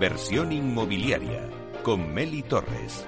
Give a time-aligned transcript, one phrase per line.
[0.00, 1.46] Inversión inmobiliaria
[1.82, 3.06] con Meli Torres.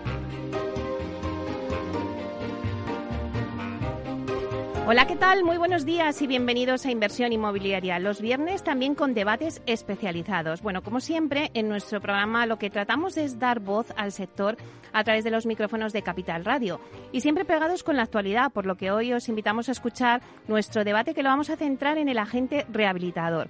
[4.87, 5.43] Hola, ¿qué tal?
[5.43, 7.99] Muy buenos días y bienvenidos a Inversión Inmobiliaria.
[7.99, 10.61] Los viernes también con debates especializados.
[10.61, 14.59] Bueno, como siempre, en nuestro programa lo que tratamos es dar voz al sector
[14.93, 16.79] a través de los micrófonos de Capital Radio
[17.11, 20.85] y siempre pegados con la actualidad, por lo que hoy os invitamos a escuchar nuestro
[20.85, 23.49] debate que lo vamos a centrar en el agente rehabilitador.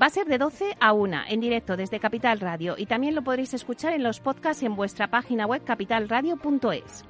[0.00, 3.22] Va a ser de 12 a 1 en directo desde Capital Radio y también lo
[3.22, 7.04] podréis escuchar en los podcasts en vuestra página web capitalradio.es.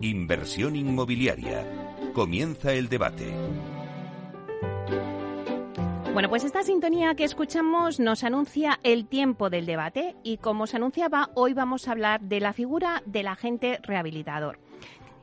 [0.00, 1.66] Inversión inmobiliaria.
[2.14, 3.34] Comienza el debate.
[6.18, 10.76] Bueno, pues esta sintonía que escuchamos nos anuncia el tiempo del debate y como se
[10.76, 14.58] anunciaba, hoy vamos a hablar de la figura del agente rehabilitador.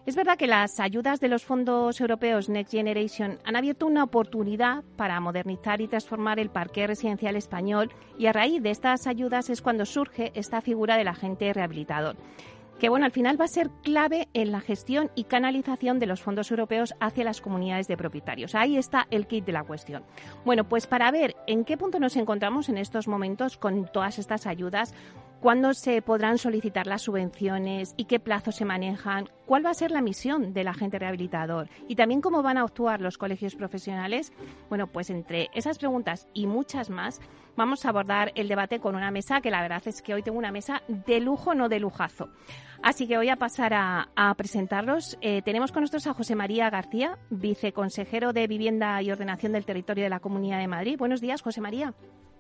[0.06, 4.86] Es verdad que las ayudas de los fondos europeos Next Generation han abierto una oportunidad
[4.96, 9.62] para modernizar y transformar el parque residencial español y a raíz de estas ayudas es
[9.62, 12.16] cuando surge esta figura del agente rehabilitador
[12.80, 16.22] que bueno, al final va a ser clave en la gestión y canalización de los
[16.22, 18.56] fondos europeos hacia las comunidades de propietarios.
[18.56, 20.04] Ahí está el kit de la cuestión.
[20.44, 24.46] Bueno, pues para ver en qué punto nos encontramos en estos momentos con todas estas
[24.48, 24.94] ayudas,
[25.46, 29.92] cuándo se podrán solicitar las subvenciones y qué plazos se manejan, cuál va a ser
[29.92, 34.34] la misión del agente rehabilitador y también cómo van a actuar los colegios profesionales.
[34.70, 37.22] Bueno, pues entre esas preguntas y muchas más,
[37.56, 40.40] vamos a abordar el debate con una mesa que la verdad es que hoy tengo
[40.40, 42.30] una mesa de lujo, no de lujazo.
[42.82, 45.16] Así que voy a pasar a, presentarlos.
[45.22, 50.06] Eh, tenemos con nosotros a José María García, viceconsejero de Vivienda y Ordenación del Territorio
[50.06, 50.98] de la Comunidad de Madrid.
[50.98, 51.94] Buenos días, José María.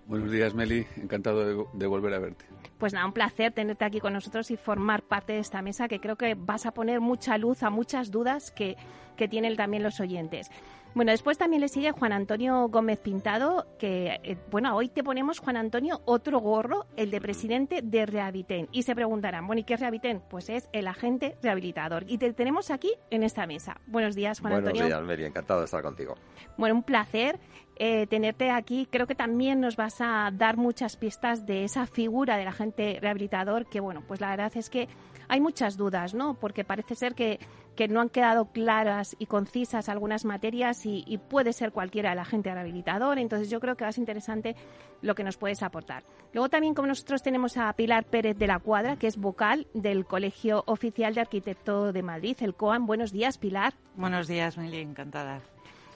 [0.07, 0.85] Buenos días, Meli.
[0.97, 2.45] Encantado de, volver a verte.
[2.77, 5.99] Pues nada, un placer tenerte aquí con nosotros y formar parte de esta mesa que
[5.99, 8.75] creo que vas a poner mucha luz a muchas dudas que,
[9.17, 10.51] que tienen también los oyentes.
[10.95, 15.39] Bueno, después también le sigue Juan Antonio Gómez Pintado, que, eh, bueno, hoy te ponemos,
[15.39, 18.69] Juan Antonio, otro gorro, el de presidente de Rehabiten.
[18.72, 20.22] Y se preguntarán, bueno, ¿y qué es Rehabiten?
[20.29, 22.05] Pues es el agente rehabilitador.
[22.07, 23.81] Y te tenemos aquí en esta mesa.
[23.88, 24.84] Buenos días, Juan Antonio.
[24.84, 26.16] Buenos días, Mary, encantado de estar contigo.
[26.55, 27.41] Bueno, un placer.
[27.78, 28.88] Eh, tenerte aquí.
[28.89, 33.66] Creo que también nos vas a dar muchas pistas de esa figura del agente rehabilitador
[33.66, 34.88] que, bueno, pues la verdad es que
[35.28, 36.35] hay muchas dudas, ¿no?
[36.35, 37.39] Porque parece ser que,
[37.75, 42.19] que no han quedado claras y concisas algunas materias y, y, puede ser cualquiera el
[42.19, 43.19] agente rehabilitador.
[43.19, 44.56] Entonces yo creo que ser interesante
[45.02, 46.03] lo que nos puedes aportar.
[46.34, 50.06] Luego también como nosotros tenemos a Pilar Pérez de la Cuadra, que es vocal del
[50.06, 52.85] Colegio Oficial de Arquitecto de Madrid, el COAM.
[52.85, 53.74] Buenos días, Pilar.
[53.96, 55.41] Buenos días, Meli, encantada.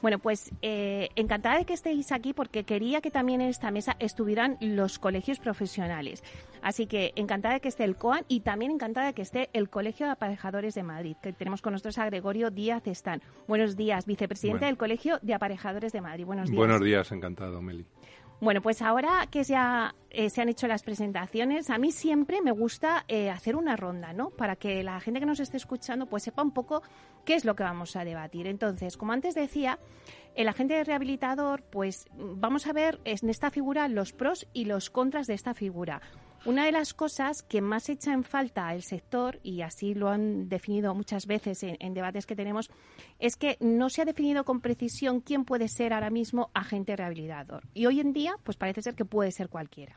[0.02, 3.96] Bueno, pues eh, encantada de que estéis aquí porque quería que también en esta mesa
[4.00, 6.24] estuvieran los colegios profesionales.
[6.62, 9.70] Así que encantada de que esté el COAN y también encantada de que esté el
[9.70, 13.22] Colegio de Aparejadores de Madrid, que tenemos con nosotros a Gregorio Díaz Están.
[13.48, 16.26] Buenos días, vicepresidente del Colegio de Aparejadores de Madrid.
[16.26, 16.58] Buenos días.
[16.58, 17.86] Buenos días, encantado, Meli.
[18.42, 22.52] Bueno, pues ahora que ya eh, se han hecho las presentaciones, a mí siempre me
[22.52, 24.30] gusta eh, hacer una ronda, ¿no?
[24.30, 26.82] Para que la gente que nos esté escuchando pues sepa un poco
[27.30, 28.48] qué es lo que vamos a debatir.
[28.48, 29.78] Entonces, como antes decía,
[30.34, 35.28] el agente rehabilitador, pues vamos a ver en esta figura los pros y los contras
[35.28, 36.02] de esta figura.
[36.46, 40.50] Una de las cosas que más echa en falta el sector, y así lo han
[40.50, 42.72] definido muchas veces en, debates que tenemos,
[43.20, 47.62] es que no se ha definido con precisión quién puede ser ahora mismo agente rehabilitador.
[47.76, 49.94] Y hoy en día, pues parece ser que puede ser cualquiera.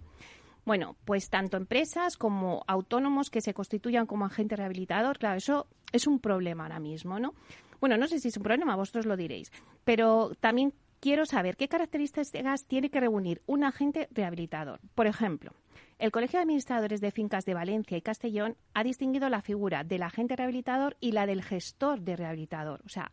[0.64, 6.06] Bueno, pues tanto empresas como autónomos que se constituyan como agente rehabilitador, claro, eso es
[6.06, 7.34] un problema ahora mismo, ¿no?
[7.80, 9.50] Bueno, no sé si es un problema, vosotros lo diréis,
[9.84, 14.78] pero también quiero saber qué características tiene que reunir un agente rehabilitador.
[14.94, 15.52] Por ejemplo,
[15.98, 20.04] el Colegio de Administradores de Fincas de Valencia y Castellón ha distinguido la figura del
[20.04, 22.82] agente rehabilitador y la del gestor de rehabilitador.
[22.86, 23.10] O sea,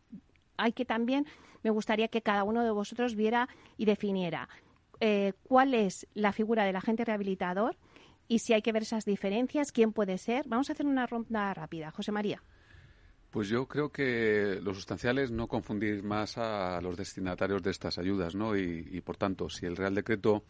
[0.58, 1.26] hay que también,
[1.64, 4.50] me gustaría que cada uno de vosotros viera y definiera
[5.00, 7.78] eh, cuál es la figura del agente rehabilitador
[8.28, 10.48] y si hay que ver esas diferencias, quién puede ser.
[10.48, 11.92] Vamos a hacer una ronda rápida.
[11.92, 12.42] José María.
[13.32, 18.00] Pues yo creo que lo sustancial es no confundir más a los destinatarios de estas
[18.00, 18.58] ayudas, ¿no?
[18.58, 20.44] Y, por tanto, si el Real Decreto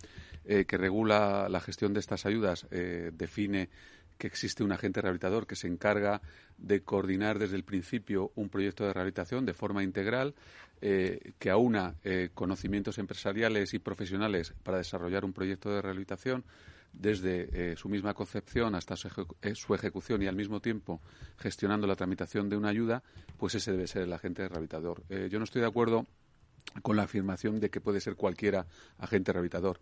[0.46, 3.70] eh, que regula la gestión de estas ayudas eh, define
[4.20, 6.22] que existe un agente rehabilitador que se encarga
[6.60, 10.36] de coordinar desde el principio un proyecto de rehabilitación de forma integral,
[10.82, 11.96] eh, que aúna
[12.36, 16.46] conocimientos empresariales y profesionales para desarrollar un proyecto de rehabilitación,
[16.94, 18.96] desde eh, su misma concepción hasta
[19.42, 21.02] eh, su, ejecución y al mismo tiempo
[21.38, 23.04] gestionando la tramitación de una ayuda,
[23.38, 25.04] pues ese debe ser el agente rehabilitador.
[25.10, 26.06] Eh, yo no estoy de acuerdo
[26.82, 28.68] con la afirmación de que puede ser cualquiera
[28.98, 29.80] agente rehabilitador.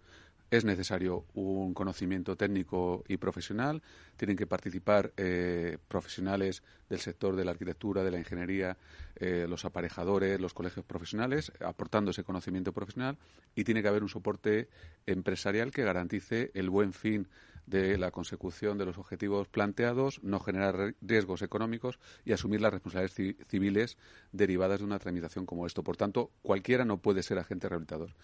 [0.49, 3.81] Es necesario un conocimiento técnico y profesional.
[4.15, 8.77] Tienen que participar eh, profesionales del sector de la arquitectura, de la ingeniería,
[9.17, 13.17] eh, los aparejadores, los colegios profesionales, aportando ese conocimiento profesional.
[13.55, 14.69] Y tiene que haber un soporte
[15.05, 17.27] empresarial que garantice el buen fin
[17.65, 23.35] de la consecución de los objetivos planteados, no generar riesgos económicos y asumir las responsabilidades
[23.49, 23.97] civiles
[24.31, 25.83] derivadas de una tramitación como esto.
[25.83, 28.15] Por tanto, cualquiera no puede ser agente rehabilitador.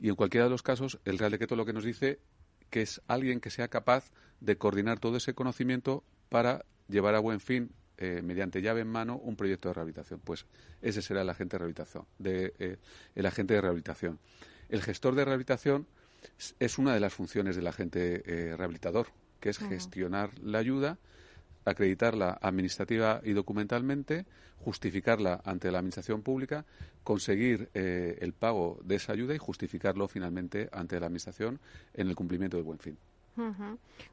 [0.00, 2.20] Y en cualquiera de los casos, el Real Decreto lo que nos dice
[2.70, 4.10] que es alguien que sea capaz
[4.40, 9.16] de coordinar todo ese conocimiento para llevar a buen fin, eh, mediante llave en mano,
[9.16, 10.20] un proyecto de rehabilitación.
[10.20, 10.46] Pues
[10.82, 12.06] ese será el agente de rehabilitación.
[12.18, 12.76] De, eh,
[13.14, 14.18] el agente de rehabilitación.
[14.68, 15.86] El gestor de rehabilitación
[16.58, 19.08] es una de las funciones del agente eh, rehabilitador,
[19.40, 20.98] que es gestionar la ayuda,
[21.70, 24.26] acreditarla administrativa y documentalmente,
[24.58, 26.64] justificarla ante la Administración Pública,
[27.04, 31.60] conseguir eh, el pago de esa ayuda y justificarlo finalmente ante la Administración
[31.94, 32.98] en el cumplimiento del buen fin.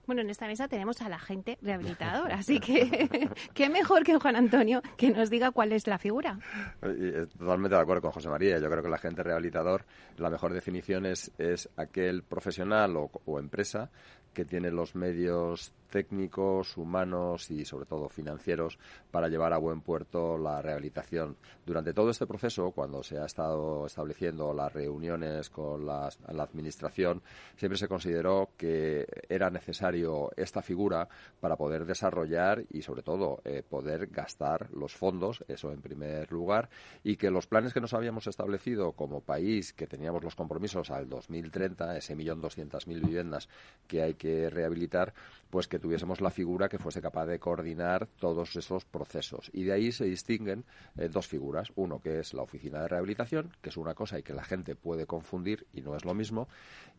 [0.06, 4.36] Bueno, en esta mesa tenemos a la gente rehabilitadora, así que qué mejor que Juan
[4.36, 6.40] Antonio que nos diga cuál es la figura.
[6.84, 8.60] Eh, totalmente de acuerdo con José María.
[8.60, 9.86] Yo creo que la gente rehabilitador,
[10.18, 13.90] la mejor definición es, es aquel profesional o empresa
[14.34, 18.78] que tiene los medios técnicos, humanos y sobre todo financieros
[19.12, 21.38] para llevar a buen puerto la rehabilitación.
[21.66, 27.22] Durante todo este proceso, cuando se ha estado estableciendo las reuniones con la Administración,
[27.56, 31.08] siempre se consideró que era necesario esta figura
[31.40, 36.70] para poder desarrollar y sobre todo eh, poder gastar los fondos, eso en primer lugar,
[37.04, 41.10] y que los planes que nos habíamos establecido como país, que teníamos los compromisos al
[41.10, 43.50] 2030, ese millón doscientas mil viviendas
[43.88, 45.14] que hay que rehabilitar,
[45.50, 49.50] pues que tuviésemos la figura que fuese capaz de coordinar todos esos procesos.
[49.54, 50.66] Y de ahí se distinguen
[50.98, 51.72] eh, dos figuras.
[51.76, 54.76] Uno que es la oficina de rehabilitación, que es una cosa y que la gente
[54.76, 56.48] puede confundir y no es lo mismo.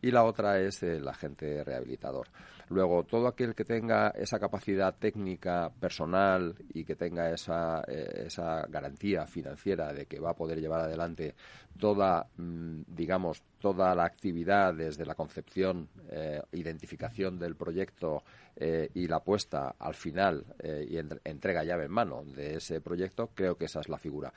[0.01, 2.27] Y la otra es el agente rehabilitador.
[2.69, 8.65] Luego, todo aquel que tenga esa capacidad técnica personal y que tenga esa, eh, esa
[8.67, 11.35] garantía financiera de que va a poder llevar adelante
[11.79, 18.23] toda, mm, digamos, toda la actividad desde la concepción, eh, identificación del proyecto
[18.59, 23.29] eh, y la puesta al final eh, y entrega llave en mano de ese proyecto,
[23.33, 24.33] creo que esa es la figura.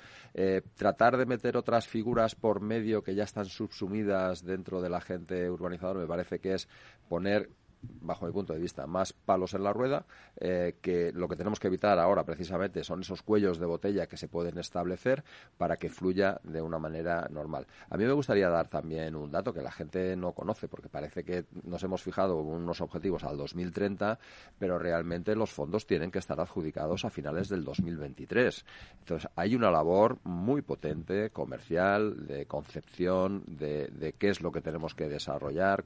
[0.76, 5.98] tratar de meter otras figuras por medio que ya están subsumidas dentro del agente urbanizador
[5.98, 6.68] me parece que es
[7.08, 7.48] poner
[7.82, 10.04] bajo mi punto de vista, más palos en la rueda,
[10.36, 14.16] eh, que lo que tenemos que evitar ahora precisamente son esos cuellos de botella que
[14.16, 15.24] se pueden establecer
[15.58, 17.66] para que fluya de una manera normal.
[17.88, 21.24] A mí me gustaría dar también un dato que la gente no conoce, porque parece
[21.24, 24.18] que nos hemos fijado unos objetivos al 2030,
[24.58, 28.64] pero realmente los fondos tienen que estar adjudicados a finales del 2023.
[29.00, 34.94] Entonces, hay una labor muy potente, comercial, de concepción, de, qué es lo que tenemos
[34.94, 35.84] que desarrollar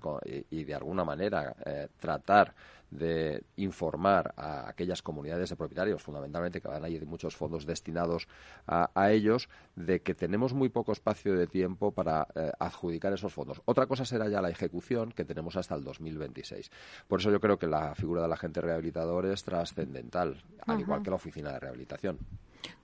[0.51, 2.55] y, de alguna manera eh, tratar
[2.91, 8.29] de informar a aquellas comunidades de propietarios, fundamentalmente que van a ir muchos fondos destinados
[8.67, 13.61] a, ellos, de que tenemos muy poco espacio de tiempo para eh, adjudicar esos fondos.
[13.65, 16.71] Otra cosa será ya la ejecución, que tenemos hasta el 2026.
[17.09, 21.11] Por eso yo creo que la figura del agente rehabilitador es trascendental, al igual que
[21.11, 22.19] la oficina de rehabilitación.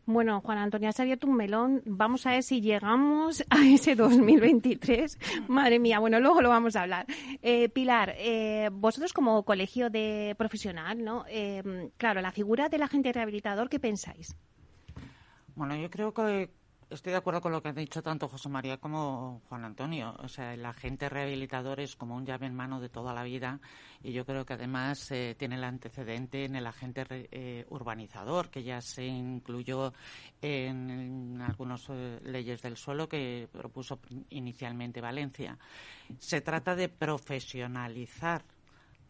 [0.06, 1.82] Bueno, Juan Antonio, has abierto un melón.
[1.86, 5.18] Vamos a ver si llegamos a ese 2023.
[5.48, 7.06] Madre mía, bueno, luego lo vamos a hablar.
[7.42, 11.24] Eh, Pilar, eh, vosotros como colegio de profesional, ¿no?
[11.28, 14.36] Eh, claro, la figura del agente rehabilitador, ¿qué pensáis?
[15.54, 16.50] Bueno, yo creo que
[16.90, 20.12] Estoy de acuerdo con lo que han dicho tanto José María como Juan Antonio.
[20.18, 23.60] O sea, el agente rehabilitador es como un llave en mano de toda la vida
[24.02, 28.64] y yo creo que además eh, tiene el antecedente en el agente eh, urbanizador, que
[28.64, 29.92] ya se incluyó
[30.42, 35.56] en, algunas eh, leyes del suelo que propuso inicialmente Valencia.
[36.18, 38.42] Se trata de profesionalizar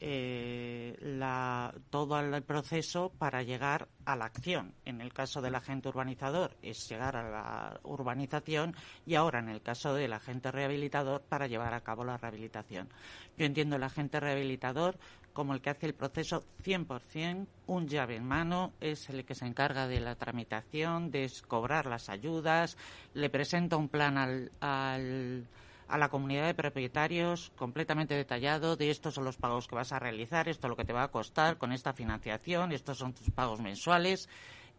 [0.03, 4.73] eh, la, todo el proceso para llegar a la acción.
[4.87, 9.61] En el caso del agente urbanizador es llegar a la urbanización y ahora en el
[9.61, 12.89] caso del agente rehabilitador para llevar a cabo la rehabilitación.
[13.37, 14.99] Yo entiendo el agente rehabilitador
[15.35, 19.47] como el que hace el proceso 100%, un llave en mano, es el que se
[19.47, 22.77] encarga de la tramitación, de cobrar las ayudas,
[23.15, 25.47] le presenta un plan al
[25.91, 29.99] a la comunidad de propietarios completamente detallado de estos son los pagos que vas a
[29.99, 33.31] realizar, esto es lo que te va a costar con esta financiación, estos son tus
[33.31, 34.29] pagos mensuales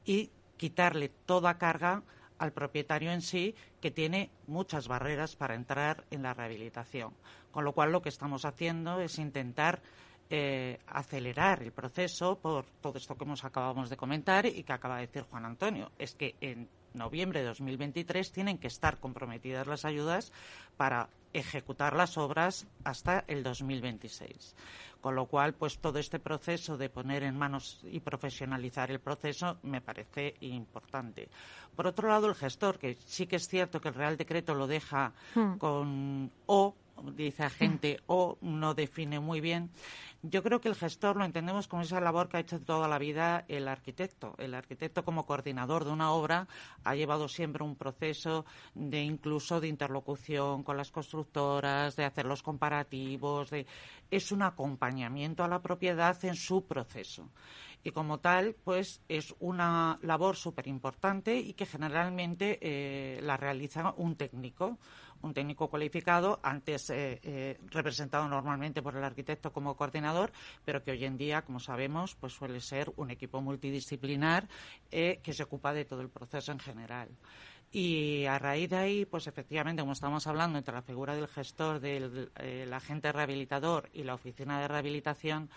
[0.05, 2.03] y quitarle toda carga
[2.37, 7.13] al propietario en sí, que tiene muchas barreras para entrar en la rehabilitación.
[7.51, 9.81] Con lo cual, lo que estamos haciendo es intentar
[10.29, 14.95] eh, acelerar el proceso por todo esto que hemos acabamos de comentar y que acaba
[14.95, 15.91] de decir Juan Antonio.
[15.99, 20.31] Es que en noviembre de 2023 tienen que estar comprometidas las ayudas
[20.77, 24.55] para ejecutar las obras hasta el 2026.
[24.99, 29.57] Con lo cual, pues todo este proceso de poner en manos y profesionalizar el proceso
[29.63, 31.29] me parece importante.
[31.75, 34.67] Por otro lado, el gestor, que sí que es cierto que el Real Decreto lo
[34.67, 35.57] deja hmm.
[35.57, 36.75] con o
[37.15, 39.71] dice agente o no define muy bien.
[40.23, 42.99] Yo creo que el gestor lo entendemos como esa labor que ha hecho toda la
[42.99, 44.35] vida el arquitecto.
[44.37, 46.47] El arquitecto como coordinador de una obra
[46.83, 48.45] ha llevado siempre un proceso
[48.75, 53.65] de incluso de interlocución con las constructoras, de hacer los comparativos, de
[54.11, 57.29] es un acompañamiento a la propiedad en su proceso
[57.83, 63.93] y como tal pues es una labor súper importante y que generalmente eh, la realiza
[63.97, 64.77] un técnico
[65.21, 70.31] un técnico cualificado, antes eh, eh, representado normalmente por el arquitecto como coordinador,
[70.65, 74.47] pero que hoy en día, como sabemos, pues suele ser un equipo multidisciplinar
[74.91, 77.09] eh, que se ocupa de todo el proceso en general.
[77.71, 81.79] Y a raíz de ahí, pues efectivamente, como estamos hablando entre la figura del gestor,
[81.79, 85.49] del agente rehabilitador y la oficina de rehabilitación,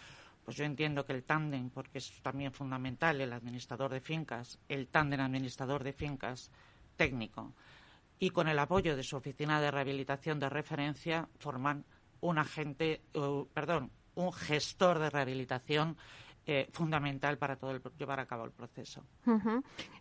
[0.45, 4.87] pues yo entiendo que el tándem, porque es también fundamental el administrador de fincas, el
[4.87, 6.53] tándem administrador de fincas
[6.97, 7.53] técnico
[8.19, 11.85] y con el apoyo de su oficina de rehabilitación de referencia forman
[12.21, 13.03] un agente,
[13.53, 15.97] perdón, un gestor de rehabilitación
[16.47, 19.03] eh, fundamental para todo el, llevar a cabo el proceso.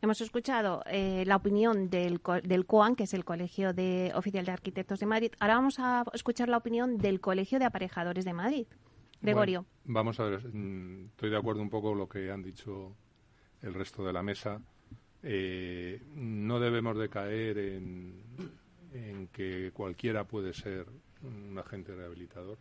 [0.01, 4.51] Hemos escuchado eh, la opinión del, del COAN, que es el Colegio de Oficial de
[4.51, 5.31] Arquitectos de Madrid.
[5.39, 8.67] Ahora vamos a escuchar la opinión del Colegio de Aparejadores de Madrid.
[9.21, 9.65] Gregorio.
[9.85, 12.93] vamos a ver, mm, estoy de acuerdo un poco con lo que han dicho
[13.61, 14.61] el resto de la mesa.
[15.25, 18.13] Eh, no debemos de caer en,
[19.31, 20.85] que cualquiera puede ser
[21.23, 22.57] un agente rehabilitador,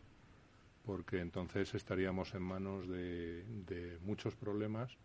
[0.85, 4.97] porque entonces estaríamos en manos de, muchos problemas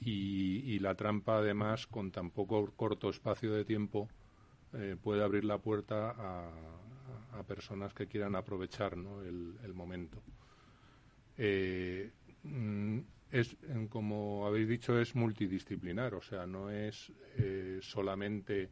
[0.00, 4.08] y, la trampa, además, con tan poco corto espacio de tiempo,
[4.74, 6.50] eh, puede abrir la puerta a,
[7.46, 10.22] personas que quieran aprovechar el, momento.
[11.36, 12.10] Eh,
[12.44, 13.00] mm,
[13.32, 13.56] es,
[13.88, 18.68] como habéis dicho, es multidisciplinar, o sea, no es eh, solamente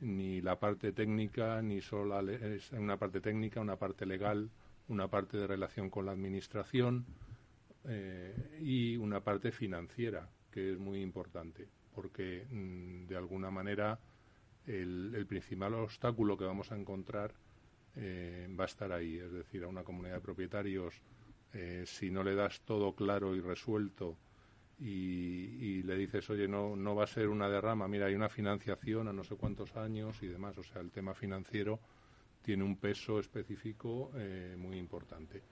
[0.00, 4.48] ni la parte técnica, ni solo es una parte técnica, una parte legal,
[4.88, 7.04] una parte de relación con la administración
[7.84, 13.98] eh, y una parte financiera, que es muy importante, porque mm, de alguna manera
[14.66, 17.34] el, principal obstáculo que vamos a encontrar
[17.96, 21.02] eh, va a estar ahí, es decir, a una comunidad de propietarios
[21.54, 24.16] eh, si no le das todo claro y resuelto
[24.78, 29.08] y, le dices, oye, no, no va a ser una derrama, mira, hay una financiación
[29.08, 31.80] a no sé cuántos años y demás, o sea, el tema financiero
[32.42, 35.42] tiene un peso específico eh, muy importante.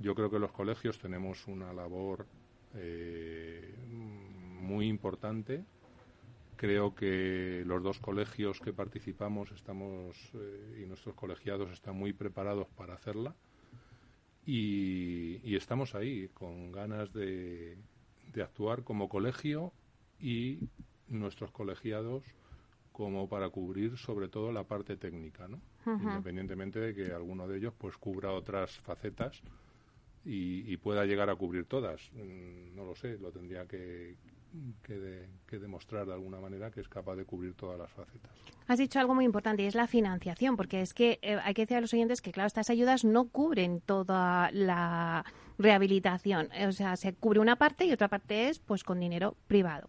[0.00, 2.26] Yo creo que los colegios tenemos una labor
[2.74, 5.62] eh, muy importante.
[6.56, 10.16] Creo que los dos colegios que participamos estamos
[10.80, 13.34] y nuestros colegiados están muy preparados para hacerla
[14.46, 17.76] y, estamos ahí con ganas de,
[18.42, 19.72] actuar como colegio
[20.18, 20.68] y
[21.08, 22.24] nuestros colegiados
[22.90, 25.60] como para cubrir sobre todo la parte técnica, ¿no?
[25.86, 29.40] Independientemente de que alguno de ellos pues cubra otras facetas
[30.24, 32.10] y, pueda llegar a cubrir todas.
[32.12, 34.16] Mm, no lo sé, lo tendría que,
[34.82, 38.32] que, demostrar de alguna manera que es capaz de cubrir todas las facetas.
[38.66, 41.62] Has dicho algo muy importante y es la financiación, porque es que eh, hay que
[41.62, 45.24] decir a los oyentes que, claro, estas ayudas no cubren toda la
[45.58, 46.48] rehabilitación.
[46.66, 49.88] O sea, se cubre una parte y otra parte es pues con dinero privado.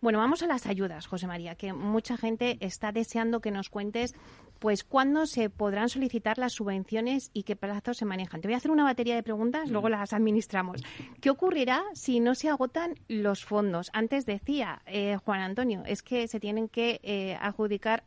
[0.00, 4.14] Bueno, vamos a las ayudas, José María, que mucha gente está deseando que nos cuentes
[4.58, 8.40] pues cuándo se podrán solicitar las subvenciones y qué plazos se manejan.
[8.40, 9.92] Te voy a hacer una batería de preguntas, luego mm.
[9.92, 10.82] las administramos.
[11.20, 13.90] ¿Qué ocurrirá si no se agotan los fondos?
[13.92, 18.04] Antes decía eh, Juan Antonio, es que se tienen que eh, adjudicar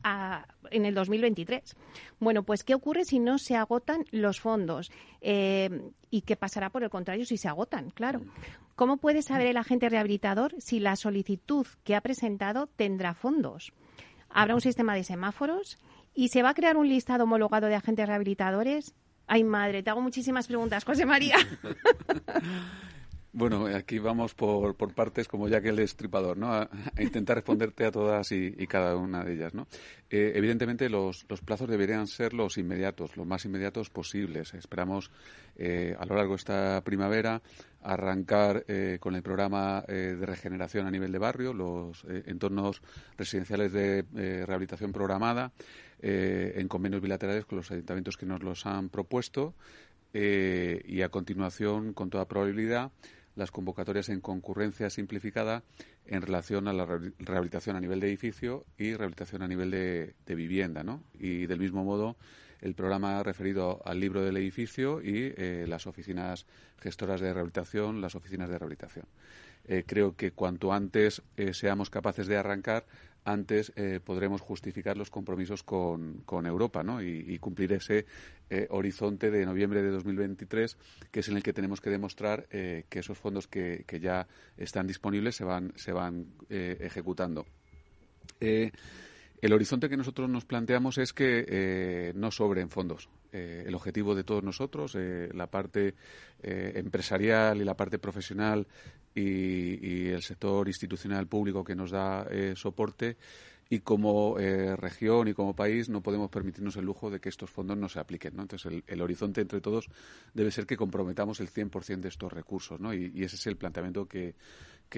[0.70, 1.76] en el 2023.
[2.20, 4.92] Bueno, pues ¿qué ocurre si no se agotan los fondos?
[5.22, 7.92] Eh, ¿Y qué pasará por el contrario si se agotan?
[7.92, 8.20] Claro.
[8.20, 8.30] Mm.
[8.76, 13.74] ¿Cómo puede saber el agente rehabilitador si la solicitud que ha presentado tendrá fondos?
[14.30, 15.78] ¿Habrá un sistema de semáforos?
[16.14, 18.94] ¿Y se va a crear un listado homologado de agentes rehabilitadores?
[19.28, 21.38] Ay, madre, te hago muchísimas preguntas, José María.
[23.34, 26.52] Bueno, aquí vamos por, por partes, como ya que el estripador, ¿no?
[26.52, 29.68] A, intentar responderte a todas y, cada una de ellas, ¿no?
[30.10, 34.54] Eh, evidentemente, los, los, plazos deberían ser los inmediatos, los más inmediatos posibles.
[34.54, 35.12] Esperamos
[35.56, 37.42] eh, a lo largo de esta primavera
[37.82, 42.82] arrancar eh, con el programa de regeneración a nivel de barrio, los entornos
[43.18, 45.52] residenciales de rehabilitación programada,
[46.02, 49.54] en convenios bilaterales con los ayuntamientos que nos los han propuesto
[50.14, 52.92] y a continuación, con toda probabilidad,
[53.36, 55.64] las convocatorias en concurrencia simplificada
[56.06, 56.86] en relación a la
[57.20, 61.04] rehabilitación a nivel de edificio y rehabilitación a nivel de, vivienda, ¿no?
[61.18, 62.18] Y del mismo modo
[62.60, 66.46] el programa referido al libro del edificio y eh, las oficinas
[66.80, 69.06] gestoras de rehabilitación, las oficinas de rehabilitación.
[69.66, 72.86] Eh, creo que cuanto antes eh, seamos capaces de arrancar,
[73.24, 77.02] antes eh, podremos justificar los compromisos con, Europa ¿no?
[77.02, 78.06] y, cumplir ese
[78.70, 80.78] horizonte de noviembre de 2023,
[81.12, 84.88] que es en el que tenemos que demostrar que esos fondos que, que, ya están
[84.88, 87.46] disponibles se van, se van ejecutando.
[89.42, 93.10] El horizonte que nosotros nos planteamos es que eh, no sobren fondos.
[93.32, 95.96] Eh, el objetivo de todos nosotros, eh, la parte
[96.44, 98.68] empresarial y la parte profesional
[99.16, 103.18] y, el sector institucional público que nos da soporte,
[103.70, 107.78] y como región y como país no podemos permitirnos el lujo de que estos fondos
[107.78, 108.40] no se apliquen.
[108.40, 109.88] Entonces, el, horizonte entre todos
[110.34, 112.80] debe ser que comprometamos el 100% de estos recursos.
[112.80, 112.94] ¿no?
[112.94, 114.36] Y, ese es el planteamiento que,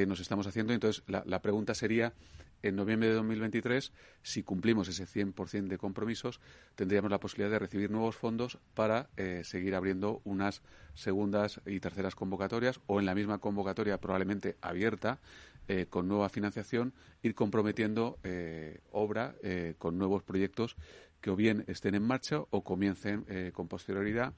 [0.07, 0.73] nos estamos haciendo.
[0.73, 2.13] Entonces, la pregunta sería
[2.63, 3.91] en noviembre de 2023,
[4.23, 6.39] si cumplimos ese 100% de compromisos,
[6.75, 10.63] tendríamos la posibilidad de recibir nuevos fondos para eh, seguir abriendo unas
[10.95, 15.19] segundas y terceras convocatorias o en la misma convocatoria probablemente abierta
[15.67, 19.35] eh, con nueva financiación, ir comprometiendo eh, obra
[19.77, 20.75] con nuevos proyectos
[21.21, 24.33] que o bien estén en marcha o comiencen con posterioridad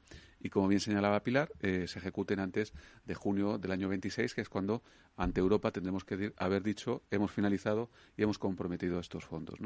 [0.45, 2.71] y, como bien señalaba Pilar, eh, se ejecuten antes
[3.03, 4.83] de junio del año 26, que es cuando
[5.17, 9.57] ante Europa tendremos que haber dicho hemos finalizado y hemos comprometido estos fondos.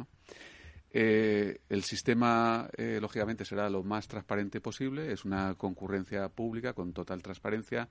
[0.91, 5.11] Eh, el sistema, eh, lógicamente, será lo más transparente posible.
[5.11, 7.89] Es una concurrencia pública con total transparencia.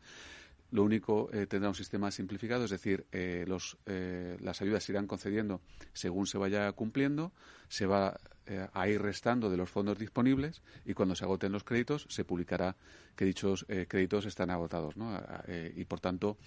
[0.71, 5.63] Lo único tendrá un sistema simplificado, es decir, las ayudas se irán concediendo
[5.95, 7.33] según se vaya cumpliendo.
[7.69, 8.19] Se va
[8.51, 12.25] eh, a ir restando de los fondos disponibles y cuando se agoten los créditos se
[12.25, 12.77] publicará
[13.15, 14.95] que dichos eh, créditos están agotados.
[15.47, 16.39] Eh, y, por tanto,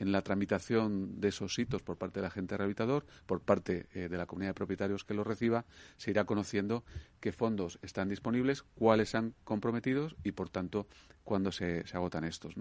[0.00, 4.26] en la tramitación de esos hitos por parte del agente rehabilitador, por parte de la
[4.26, 5.64] comunidad de propietarios que los reciba,
[5.96, 6.82] se irá conociendo
[7.20, 10.88] qué fondos están disponibles, cuáles se han comprometido y, por tanto,
[11.22, 12.54] cuándo se, agotan estos.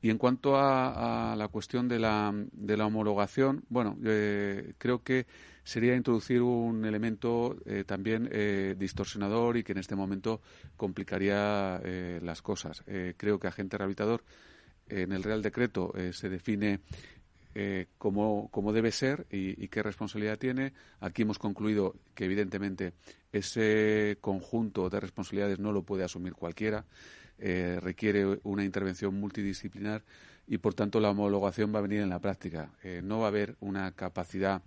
[0.00, 3.98] Y en cuanto a, la cuestión de la, de la homologación, bueno,
[4.78, 5.26] creo que
[5.68, 10.40] sería introducir un elemento eh, también eh, distorsionador y que en este momento
[10.78, 12.82] complicaría eh, las cosas.
[13.18, 14.24] creo que agente rehabilitador
[14.88, 16.80] en el Real Decreto se define
[17.98, 20.72] cómo, debe ser y, qué responsabilidad tiene.
[21.00, 22.94] Aquí hemos concluido que, evidentemente,
[23.30, 26.86] ese conjunto de responsabilidades no lo puede asumir cualquiera.
[27.38, 30.02] requiere una intervención multidisciplinar
[30.46, 32.70] y, por tanto, la homologación va a venir en la práctica.
[33.02, 34.62] no va a haber una capacidad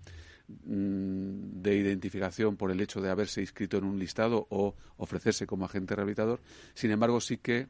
[0.64, 5.96] de identificación por el hecho de haberse inscrito en un listado o ofrecerse como agente
[5.96, 6.42] rehabilitador.
[6.74, 7.68] Sin embargo, sí que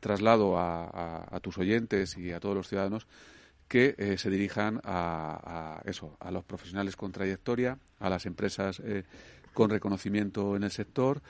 [0.00, 3.06] traslado a, tus oyentes y a todos los ciudadanos
[3.68, 9.04] que eh, se dirijan a, eso, a los profesionales con trayectoria, a las empresas eh,
[9.54, 11.22] con reconocimiento en el sector,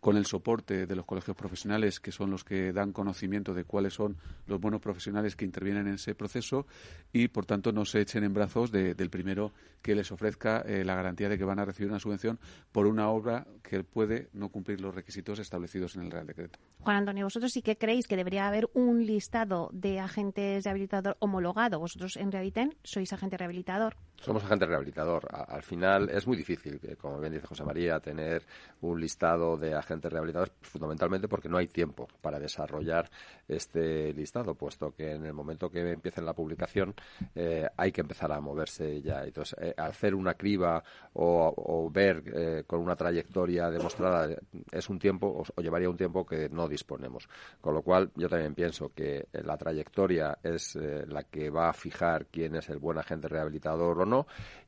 [0.00, 3.94] con el soporte de los colegios profesionales, que son los que dan conocimiento de cuáles
[3.94, 6.66] son los buenos profesionales que intervienen en ese proceso
[7.12, 10.94] y, por tanto, no se echen en brazos del primero que les ofrezca eh, la
[10.94, 12.38] garantía de que van a recibir una subvención
[12.72, 16.58] por una obra que puede no cumplir los requisitos establecidos en el Real Decreto.
[16.80, 21.78] Juan Antonio, vosotros sí que creéis que debería haber un listado de agentes rehabilitador homologado.
[21.78, 23.96] Vosotros en Rehabiliten sois agente rehabilitador.
[24.20, 25.26] Somos agente rehabilitador.
[25.30, 28.44] al final es muy difícil, como bien dice José María, tener
[28.82, 33.10] un listado de agentes rehabilitadores, fundamentalmente porque no hay tiempo para desarrollar
[33.48, 36.94] este listado, puesto que en el momento que empiece la publicación
[37.34, 39.24] eh, hay que empezar a moverse ya.
[39.24, 44.28] Entonces, eh, hacer una criba o, ver eh, con una trayectoria demostrada
[44.70, 47.26] es un tiempo o, llevaría un tiempo que no disponemos.
[47.58, 52.26] Con lo cual, yo también pienso que la trayectoria es la que va a fijar
[52.26, 54.09] quién es el buen agente rehabilitador o no.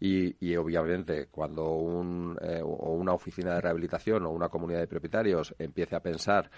[0.01, 5.55] Y, y obviamente, cuando un, o una oficina de rehabilitación o una comunidad de propietarios
[5.59, 6.51] empiece a pensar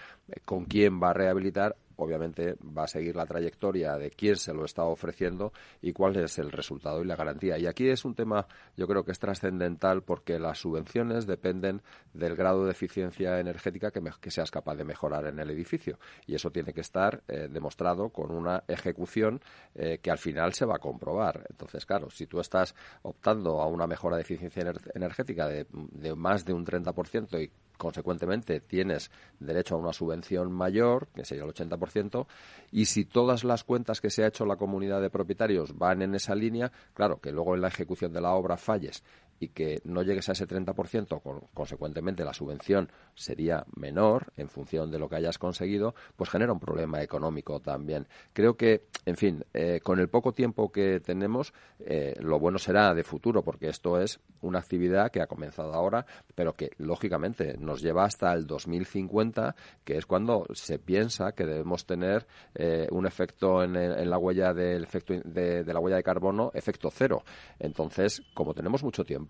[0.44, 4.65] con quién va a rehabilitar, obviamente va a seguir la trayectoria de quién se lo
[4.65, 7.59] está ofreciendo y cuál es el resultado y la garantía.
[7.59, 12.37] Y aquí es un tema, yo creo que es trascendental porque las subvenciones dependen del
[12.37, 15.99] grado de eficiencia energética que, seas capaz de mejorar en el edificio.
[16.27, 19.41] Y eso tiene que estar eh, demostrado con una ejecución
[19.75, 21.47] eh, que al final se va a comprobar.
[21.51, 26.45] Entonces, claro, si tú estás optando a una mejora de eficiencia energética de, de más
[26.45, 32.27] de un 30% y consecuentemente tienes derecho a una subvención mayor, que sería el 80%,
[32.71, 36.15] y si todas las cuentas que se ha hecho la comunidad de propietarios van en
[36.15, 39.03] esa línea, claro que luego en la ejecución de la obra falles
[39.38, 44.90] y que no llegues a ese 30%, con, consecuentemente la subvención sería menor en función
[44.90, 48.07] de lo que hayas conseguido, pues genera un problema económico también.
[48.33, 52.94] Creo que, en fin, eh, con el poco tiempo que tenemos, eh, lo bueno será
[52.94, 57.83] de futuro, porque esto es una actividad que ha comenzado ahora, pero que lógicamente nos
[57.83, 63.62] lleva hasta el 2050, que es cuando se piensa que debemos tener eh, un efecto
[63.62, 67.25] en, la huella del efecto de la huella de carbono, efecto cero.
[67.59, 69.24] Entonces, como tenemos mucho tiempo,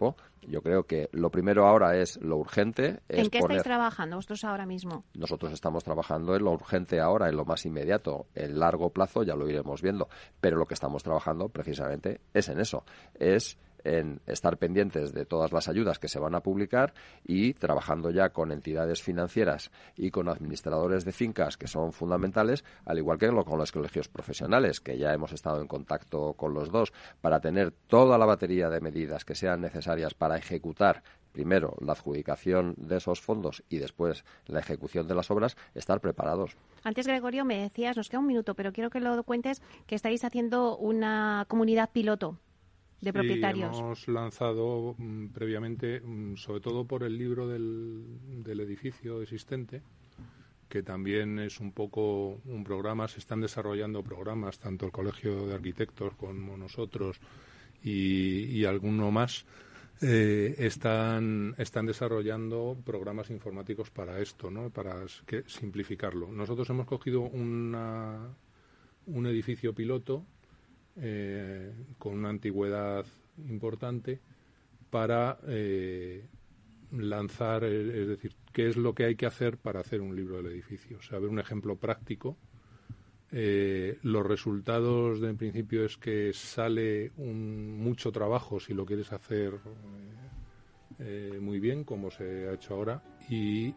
[0.46, 3.00] yo creo que lo primero ahora es lo urgente.
[3.08, 5.04] ¿En qué estáis trabajando vosotros ahora mismo?
[5.14, 8.26] Nosotros estamos trabajando en lo urgente ahora, en lo más inmediato.
[8.34, 10.08] En largo plazo ya lo iremos viendo.
[10.40, 12.84] Pero lo que estamos trabajando precisamente es en eso.
[13.14, 16.94] Es en estar pendientes de todas las ayudas que se van a publicar
[17.24, 22.98] y trabajando ya con entidades financieras y con administradores de fincas que son fundamentales, al
[22.98, 26.92] igual que con los colegios profesionales, que ya hemos estado en contacto con los dos,
[27.20, 32.74] para tener toda la batería de medidas que sean necesarias para ejecutar primero la adjudicación
[32.78, 36.56] de esos fondos y después la ejecución de las obras, estar preparados.
[36.84, 40.24] Antes, Gregorio, me decías, nos queda un minuto, pero quiero que lo cuentes, que estáis
[40.24, 42.38] haciendo una comunidad piloto
[43.04, 43.78] de propietarios.
[43.78, 48.04] hemos lanzado mm, previamente, mm, sobre todo por el libro del,
[48.42, 49.82] del edificio existente,
[50.68, 55.54] que también es un poco un programa, se están desarrollando programas, tanto el Colegio de
[55.54, 57.20] Arquitectos como nosotros
[57.82, 59.46] y, y alguno más,
[60.00, 64.70] eh, están, están desarrollando programas informáticos para esto, ¿no?
[64.70, 66.32] para que, simplificarlo.
[66.32, 68.34] Nosotros hemos cogido una,
[69.06, 70.24] un edificio piloto
[70.96, 73.04] eh, con una antigüedad
[73.48, 74.20] importante
[74.90, 76.24] para eh,
[76.92, 80.36] lanzar, eh, es decir, qué es lo que hay que hacer para hacer un libro
[80.36, 80.98] del edificio.
[80.98, 82.36] O sea, ver un ejemplo práctico.
[83.32, 89.54] los resultados de en principio es que sale un, mucho trabajo si lo quieres hacer
[91.40, 93.74] muy bien, como se ha hecho ahora, y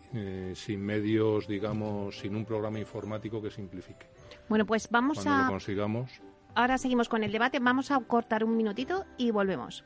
[0.53, 4.06] sin medios, digamos, sin un programa informático que simplifique.
[4.47, 6.21] Bueno, pues vamos Cuando Lo consigamos
[6.57, 7.59] ahora seguimos con el debate.
[7.59, 9.85] Vamos a cortar un minutito y volvemos.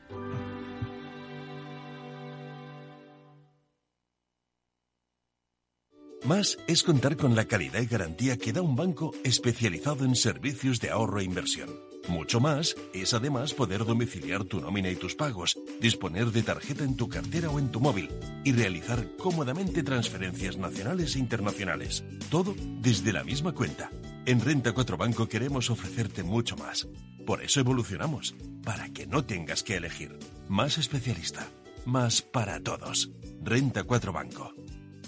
[6.24, 10.78] Más es contar con la calidad y garantía que da un banco especializado en servicios
[10.80, 11.68] de ahorro e inversión.
[12.08, 16.96] Mucho más es además poder domiciliar tu nómina y tus pagos, disponer de tarjeta en
[16.96, 18.08] tu cartera o en tu móvil
[18.44, 22.04] y realizar cómodamente transferencias nacionales e internacionales.
[22.30, 23.90] Todo desde la misma cuenta.
[24.24, 26.86] En Renta 4 Banco queremos ofrecerte mucho más.
[27.26, 30.16] Por eso evolucionamos, para que no tengas que elegir.
[30.48, 31.48] Más especialista,
[31.86, 33.10] más para todos.
[33.42, 34.54] Renta 4 Banco.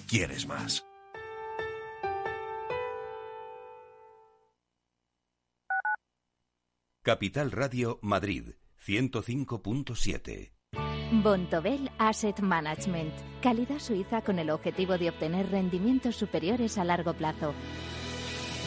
[0.09, 0.85] ¿Quieres más?
[7.03, 10.53] Capital Radio Madrid 105.7
[11.23, 17.55] Bontobel Asset Management, calidad suiza con el objetivo de obtener rendimientos superiores a largo plazo.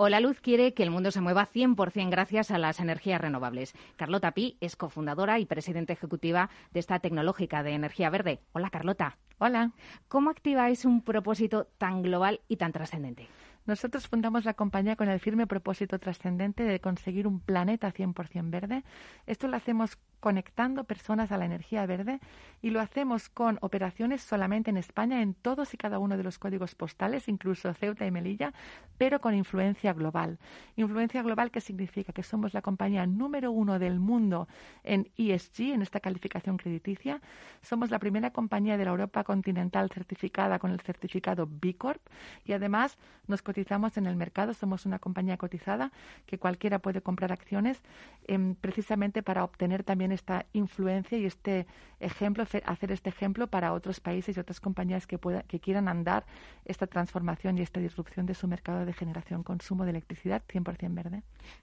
[0.00, 3.74] Hola Luz quiere que el mundo se mueva 100% gracias a las energías renovables.
[3.96, 8.38] Carlota Pi es cofundadora y presidenta ejecutiva de esta tecnológica de energía verde.
[8.52, 9.18] Hola Carlota.
[9.38, 9.72] Hola.
[10.06, 13.26] ¿Cómo activáis un propósito tan global y tan trascendente?
[13.66, 18.84] Nosotros fundamos la compañía con el firme propósito trascendente de conseguir un planeta 100% verde.
[19.26, 22.20] Esto lo hacemos conectando personas a la energía verde
[22.60, 26.38] y lo hacemos con operaciones solamente en España en todos y cada uno de los
[26.38, 28.52] códigos postales, incluso Ceuta y Melilla,
[28.98, 30.38] pero con influencia global.
[30.76, 34.48] Influencia global que significa que somos la compañía número uno del mundo
[34.82, 37.20] en ESG, en esta calificación crediticia.
[37.62, 42.02] Somos la primera compañía de la Europa continental certificada con el certificado B Corp
[42.44, 44.54] y además nos cotizamos en el mercado.
[44.54, 45.92] Somos una compañía cotizada
[46.26, 47.82] que cualquiera puede comprar acciones
[48.26, 51.66] em, precisamente para obtener también esta influencia y este
[52.00, 56.24] ejemplo, hacer este ejemplo para otros países y otras compañías que, pueda, que quieran andar
[56.64, 61.22] esta transformación y esta disrupción de su mercado de generación consumo de electricidad 100% verde.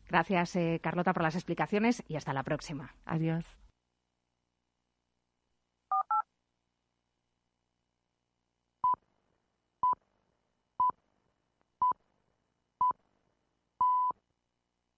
[0.09, 2.95] Gracias, eh, Carlota, por las explicaciones y hasta la próxima.
[3.05, 3.45] Adiós.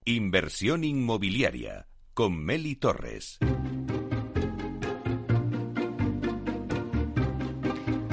[0.04, 1.86] Inversión inmobiliaria
[2.18, 3.38] con Meli Torres.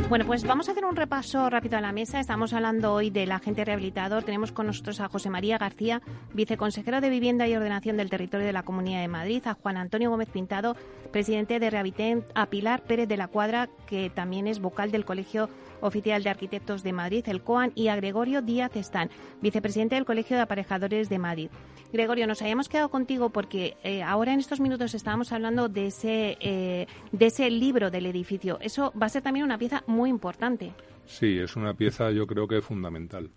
[0.09, 2.19] Bueno, pues vamos a hacer un repaso rápido a la mesa.
[2.19, 4.23] Estamos hablando hoy del agente rehabilitador.
[4.23, 6.03] Tenemos con nosotros a José María García,
[6.35, 10.11] viceconsejero de Vivienda y Ordenación del Territorio de la Comunidad de Madrid, a Juan Antonio
[10.11, 10.75] Gómez Pintado,
[11.11, 15.49] presidente de Rehabitent, a Pilar Pérez de la Cuadra, que también es vocal del Colegio
[15.81, 19.09] Oficial de Arquitectos de Madrid, el COAN, y a Gregorio Díaz Están,
[19.41, 21.49] vicepresidente del Colegio de Aparejadores de Madrid.
[21.91, 26.38] Gregorio, nos habíamos quedado contigo porque eh, ahora en estos minutos estábamos hablando de ese,
[26.41, 28.57] eh, de ese libro del edificio.
[28.59, 30.73] Eso va a ser también una pieza muy importante.
[31.05, 33.29] Sí, es una pieza yo creo que fundamental.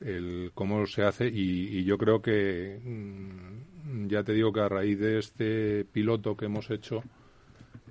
[0.00, 4.98] El cómo se hace y, yo creo que mm, ya te digo que a raíz
[4.98, 7.02] de este piloto que hemos hecho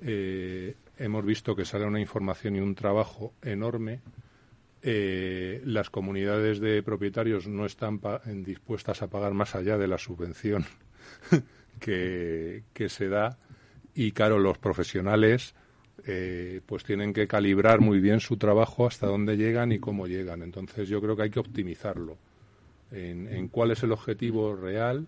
[0.01, 4.01] eh, hemos visto que sale una información y un trabajo enorme.
[4.81, 7.99] Eh, las comunidades de propietarios no están
[8.43, 10.63] dispuestas a pagar más allá de la subvención
[11.79, 13.37] que, se da
[13.95, 15.55] y claro, los profesionales
[16.05, 20.43] eh, pues tienen que calibrar muy bien su trabajo hasta dónde llegan y cómo llegan.
[20.43, 22.17] Entonces yo creo que hay que optimizarlo
[22.91, 25.07] en cuál es el objetivo real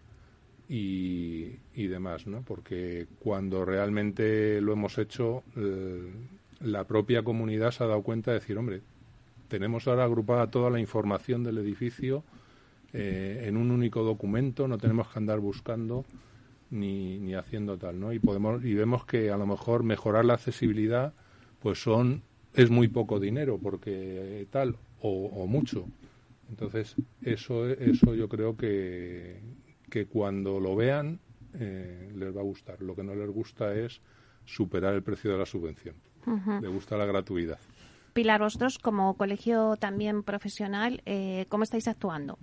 [0.70, 2.42] y, demás, ¿no?
[2.42, 6.12] Porque cuando realmente lo hemos hecho, eh,
[6.62, 8.82] la propia comunidad se ha dado cuenta de decir, hombre,
[9.48, 12.24] tenemos ahora agrupada toda la información del edificio
[12.94, 16.06] eh, en un único documento, no tenemos que andar buscando
[16.70, 18.12] ni, ni haciendo tal, ¿no?
[18.12, 21.14] Y podemos y vemos que a lo mejor mejorar la accesibilidad,
[21.60, 25.86] pues son es muy poco dinero porque tal o, o mucho.
[26.50, 29.40] Entonces eso eso yo creo que,
[29.90, 31.20] que cuando lo vean
[31.54, 32.82] eh, les va a gustar.
[32.82, 34.02] Lo que no les gusta es
[34.46, 35.96] superar el precio de la subvención.
[36.62, 37.58] Les gusta la gratuidad.
[38.14, 42.38] Pilar, vosotros como colegio también profesional, eh, ¿cómo estáis actuando?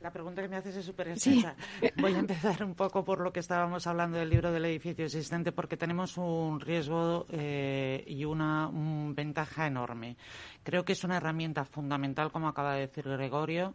[0.00, 1.56] La pregunta que me haces es súper extensa.
[2.00, 5.50] Voy a empezar un poco por lo que estábamos hablando del libro del edificio existente,
[5.50, 10.16] porque tenemos un riesgo eh, y una ventaja enorme.
[10.62, 13.74] Creo que es una herramienta fundamental, como acaba de decir Gregorio,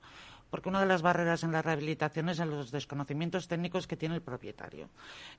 [0.53, 4.13] porque una de las barreras en la rehabilitación es en los desconocimientos técnicos que tiene
[4.13, 4.87] el propietario.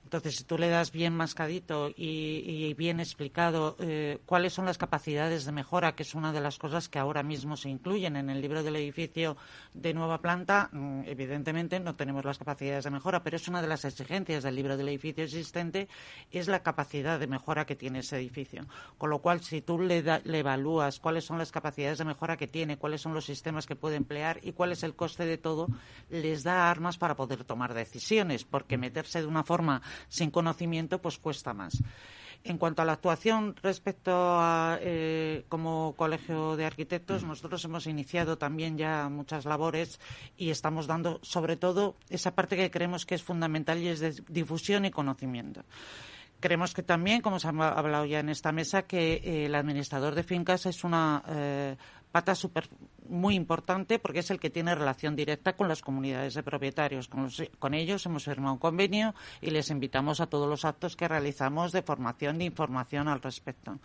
[0.03, 5.45] Entonces, si tú le das bien mascadito y, bien explicado eh, cuáles son las capacidades
[5.45, 8.41] de mejora, que es una de las cosas que ahora mismo se incluyen en el
[8.41, 9.37] libro del edificio
[9.73, 13.69] de nueva planta, mm, evidentemente no tenemos las capacidades de mejora, pero es una de
[13.69, 15.87] las exigencias del libro del edificio existente,
[16.33, 18.67] es la capacidad de mejora que tiene ese edificio.
[18.99, 22.49] Con lo cual, si tú le, le evalúas cuáles son las capacidades de mejora que
[22.49, 25.69] tiene, cuáles son los sistemas que puede emplear y cuál es el coste de todo,
[26.09, 31.19] les da armas para poder tomar decisiones, porque meterse de una forma sin conocimiento pues
[31.19, 31.77] cuesta más.
[32.43, 38.39] En cuanto a la actuación respecto a eh, como colegio de arquitectos, nosotros hemos iniciado
[38.39, 40.01] también ya muchas labores
[40.39, 44.23] y estamos dando sobre todo esa parte que creemos que es fundamental y es de
[44.29, 45.65] difusión y conocimiento.
[46.41, 50.15] Creemos que también, como se ha hablado ya en esta mesa, que eh, el administrador
[50.15, 51.77] de fincas es una eh,
[52.15, 52.69] pata super,
[53.09, 57.09] muy importante porque es el que tiene relación directa con las comunidades de propietarios.
[57.09, 61.73] Con, ellos hemos firmado un convenio y les invitamos a todos los actos que realizamos
[61.73, 63.81] de formación, de información al respecto.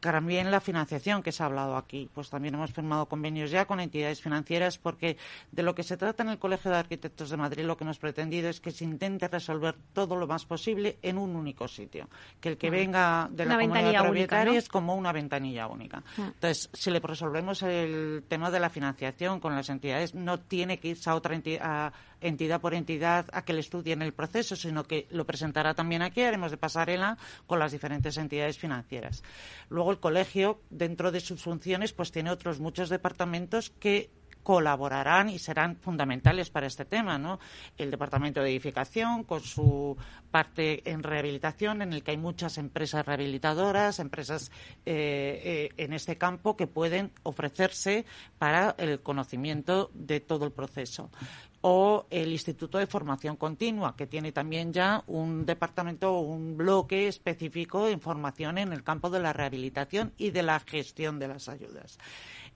[0.00, 2.08] También la financiación que se ha hablado aquí.
[2.12, 5.16] Pues también hemos firmado convenios ya con entidades financieras porque
[5.52, 7.98] de lo que se trata en el Colegio de Arquitectos de Madrid lo que hemos
[7.98, 12.08] pretendido es que se intente resolver todo lo más posible en un único sitio.
[12.40, 16.02] Que el que venga de la comunidad de propietarios es como una ventanilla única.
[16.16, 20.88] Entonces, si le resolvemos el tema de la financiación con las entidades, no tiene que
[20.88, 25.06] irse a otra entidad entidad por entidad a que le estudien el proceso, sino que
[25.10, 29.22] lo presentará también aquí, haremos de pasarela con las diferentes entidades financieras.
[29.68, 34.10] Luego el colegio, dentro de sus funciones, pues tiene otros muchos departamentos que
[34.42, 37.38] colaborarán y serán fundamentales para este tema, ¿no?
[37.76, 39.96] El departamento de edificación con su
[40.30, 44.50] parte en rehabilitación, en el que hay muchas empresas rehabilitadoras, empresas
[44.86, 48.06] eh, eh, en este campo que pueden ofrecerse
[48.38, 51.10] para el conocimiento de todo el proceso
[51.62, 57.08] o el Instituto de Formación Continua, que tiene también ya un departamento o un bloque
[57.08, 61.48] específico de formación en el campo de la rehabilitación y de la gestión de las
[61.48, 61.98] ayudas.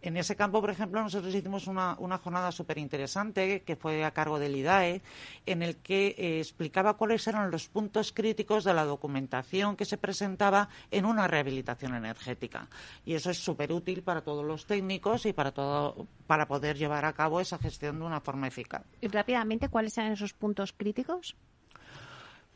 [0.05, 4.39] En ese campo, por ejemplo, nosotros hicimos una, jornada súper interesante que fue a cargo
[4.39, 5.01] del IDAE,
[5.47, 9.97] en el que eh, explicaba cuáles eran los puntos críticos de la documentación que se
[9.97, 12.69] presentaba en una rehabilitación energética.
[13.07, 17.07] Y eso es súper útil para todos los técnicos y para, todo, para poder llevar
[17.07, 18.85] a cabo esa gestión de una forma eficaz.
[19.01, 21.35] Y rápidamente, ¿cuáles eran esos puntos críticos?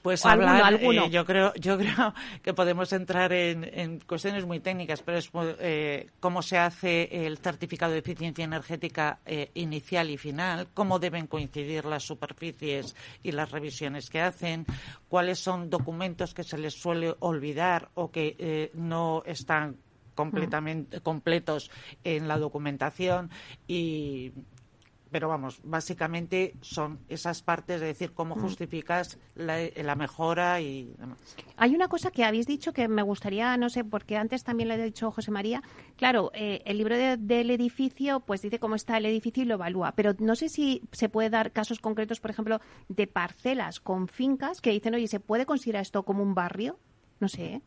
[0.02, 1.04] Pues ¿O alguno, hablar, alguno?
[1.06, 5.30] eh, yo creo, yo creo que podemos entrar en, en cuestiones muy técnicas, pero es
[5.34, 11.26] eh, cómo se hace el certificado de eficiencia energética eh, inicial y final, cómo deben
[11.26, 14.66] coincidir las superficies y las revisiones que hacen,
[15.08, 19.76] cuáles son documentos que se les suele olvidar o que no están
[20.14, 21.70] completamente completos
[22.02, 23.30] en la documentación
[23.68, 24.32] y
[25.10, 28.40] pero vamos, básicamente son esas partes de decir cómo Mm.
[28.40, 31.18] justificas la, la mejora y demás.
[31.56, 34.74] Hay una cosa que habéis dicho que me gustaría, no sé, porque antes también lo
[34.74, 35.62] ha dicho José María.
[35.96, 39.54] Claro, eh, el libro de- del edificio, pues dice cómo está el edificio y lo
[39.54, 39.92] evalúa.
[39.92, 44.60] Pero no sé si se puede dar casos concretos, por ejemplo, de parcelas con fincas
[44.60, 46.78] que dicen, oye, ¿se puede considerar esto como un barrio?
[47.20, 47.62] No sé, ¿eh?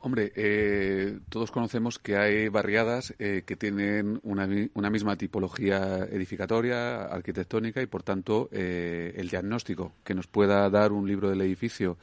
[0.00, 7.06] Hombre, eh, todos conocemos que hay barriadas eh, que tienen una, una misma tipología edificatoria,
[7.06, 11.96] arquitectónica y, por tanto, eh, el diagnóstico que nos pueda dar un libro del edificio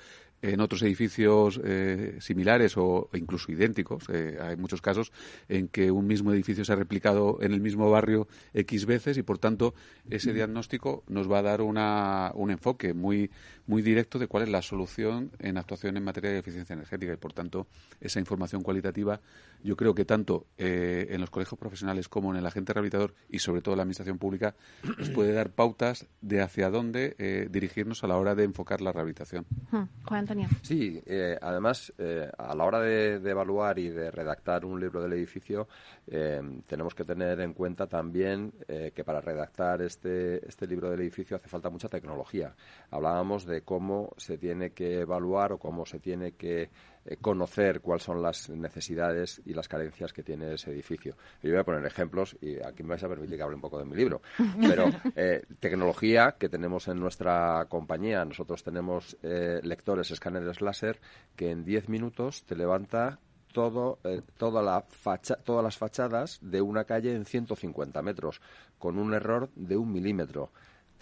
[0.44, 4.04] en otros edificios eh, similares o incluso idénticos.
[4.10, 5.14] eh, hay muchos casos
[5.48, 9.24] en que un mismo edificio se ha replicado en el mismo barrio X veces y,
[9.24, 9.74] por tanto,
[10.10, 13.32] ese diagnóstico nos va a dar una, un enfoque muy,
[13.68, 17.18] muy directo de cuál es la solución en actuación en materia de eficiencia energética y,
[17.18, 17.66] por tanto,
[18.02, 19.22] esa información cualitativa
[19.64, 23.40] yo creo que tanto eh, en los colegios profesionales como en el agente rehabilitador y,
[23.40, 24.56] sobre todo, en la administración pública
[24.98, 28.92] nos puede dar pautas de hacia dónde eh, dirigirnos a la hora de enfocar la
[28.92, 29.46] rehabilitación.
[29.72, 30.48] Hmm, Juan Antonio.
[30.62, 35.02] Sí, eh, además, eh, a la hora de, de evaluar y de redactar un libro
[35.02, 35.68] del edificio,
[36.08, 41.00] eh, tenemos que tener en cuenta también eh, que para redactar este, este libro del
[41.02, 42.56] edificio hace falta mucha tecnología.
[42.92, 46.70] Hablábamos de cómo se tiene que evaluar o cómo se tiene que
[47.06, 51.16] eh, conocer cuáles son las necesidades y las carencias que tiene ese edificio.
[51.42, 53.80] Yo voy a poner ejemplos y aquí me vais a permitir que hable un poco
[53.80, 54.22] de mi libro.
[54.62, 54.86] Pero
[55.16, 61.00] eh, tecnología que tenemos en nuestra compañía, nosotros tenemos eh, lectores, escáneres láser,
[61.36, 63.20] que en 10 minutos te levanta
[63.52, 68.42] todo, eh, toda la facha- todas las fachadas de una calle en 150 metros,
[68.80, 70.52] con un error de un milímetro.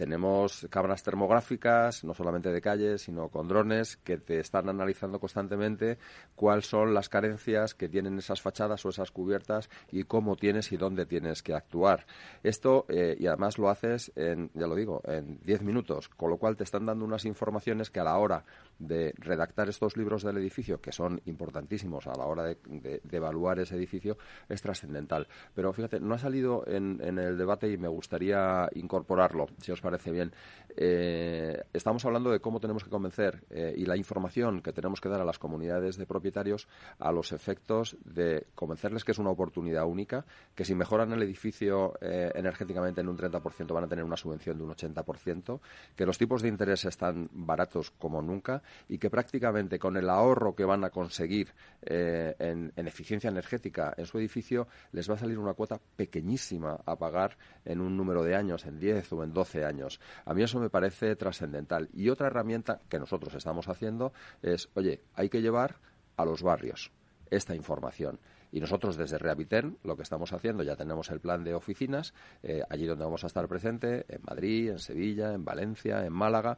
[0.02, 6.00] Tenemos cámaras termográficas, no solamente de calles, sino con drones, que te están analizando constantemente
[6.34, 10.78] cuáles son las carencias que tienen esas fachadas o esas cubiertas y cómo tienes y
[10.78, 12.08] dónde tienes que actuar.
[12.42, 16.38] Esto, eh, y además lo haces, en, ya lo digo, en 10 minutos, con lo
[16.38, 18.44] cual te están dando unas informaciones que a la hora
[18.82, 23.76] de redactar estos libros del edificio, que son importantísimos a la hora de, evaluar ese
[23.76, 24.18] edificio,
[24.50, 25.28] es trascendental.
[25.54, 29.82] Pero fíjate, no ha salido en, en el debate y me gustaría incorporarlo, si os
[29.82, 30.32] parece bien.
[30.76, 35.10] Eh, estamos hablando de cómo tenemos que convencer eh, y la información que tenemos que
[35.10, 36.68] dar a las comunidades de propietarios
[37.00, 41.94] a los efectos de convencerles que es una oportunidad única, que si mejoran el edificio
[42.02, 45.60] eh, energéticamente en un 30% van a tener una subvención de un 80%,
[45.96, 50.56] que los tipos de interés están baratos como nunca y que prácticamente con el ahorro
[50.56, 51.50] que van a conseguir
[51.82, 56.80] eh, en, en eficiencia energética en su edificio les va a salir una cuota pequeñísima
[56.86, 60.00] a pagar en un número de años, en 10 o en 12 años.
[60.26, 61.90] A mí eso me parece trascendental.
[61.94, 65.76] Y otra herramienta que nosotros estamos haciendo es, oye, hay que llevar
[66.18, 66.92] a los barrios
[67.30, 68.20] esta información.
[68.52, 72.62] Y nosotros desde Rehabiten lo que estamos haciendo, ya tenemos el plan de oficinas, eh,
[72.70, 76.58] allí donde vamos a estar presente, en Madrid, en Sevilla, en Valencia, en Málaga,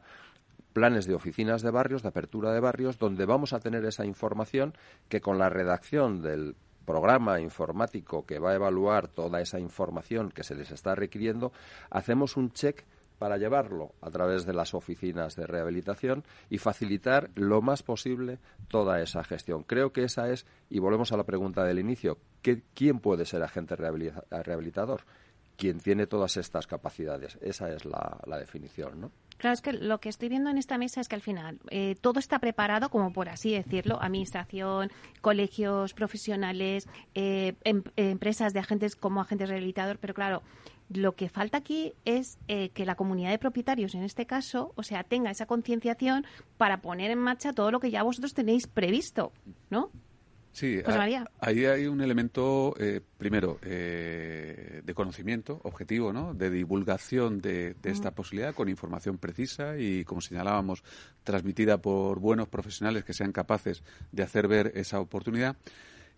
[0.74, 4.74] planes de oficinas de barrios, de apertura de barrios, donde vamos a tener esa información
[5.08, 10.42] que con la redacción del programa informático que va a evaluar toda esa información que
[10.44, 11.50] se les está requiriendo,
[11.88, 12.84] hacemos un check
[13.18, 19.00] para llevarlo a través de las oficinas de rehabilitación y facilitar lo más posible toda
[19.00, 19.62] esa gestión.
[19.62, 23.42] Creo que esa es, y volvemos a la pregunta del inicio, ¿qué- ¿quién puede ser
[23.44, 25.02] agente rehabilita- rehabilitador?
[25.56, 27.38] Quien tiene todas estas capacidades.
[27.40, 29.10] Esa es la, definición, ¿no?
[29.38, 31.94] Claro, es que lo que estoy viendo en esta mesa es que al final eh,
[32.00, 34.90] todo está preparado, como por así decirlo, administración,
[35.20, 40.42] colegios profesionales, eh, em- empresas de agentes como agentes rehabilitador, pero claro,
[40.90, 44.82] lo que falta aquí es eh, que la comunidad de propietarios, en este caso, o
[44.82, 49.32] sea, tenga esa concienciación para poner en marcha todo lo que ya vosotros tenéis previsto,
[49.70, 49.90] ¿no?
[50.54, 51.30] Sí, José a- María.
[51.40, 56.32] ahí hay un elemento, eh, primero, eh, de conocimiento objetivo, ¿no?
[56.32, 60.84] de divulgación de, de esta posibilidad con información precisa y, como señalábamos,
[61.24, 63.82] transmitida por buenos profesionales que sean capaces
[64.12, 65.56] de hacer ver esa oportunidad.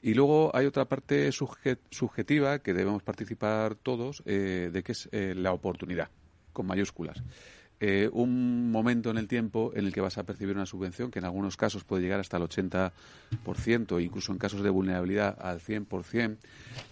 [0.02, 5.08] Y luego hay otra parte subje- subjetiva que debemos participar todos, eh, de que es
[5.12, 6.10] eh, la oportunidad,
[6.52, 7.22] con mayúsculas.
[7.78, 11.18] Eh, un momento en el tiempo en el que vas a percibir una subvención que
[11.18, 16.38] en algunos casos puede llegar hasta el 80%, incluso en casos de vulnerabilidad al 100%,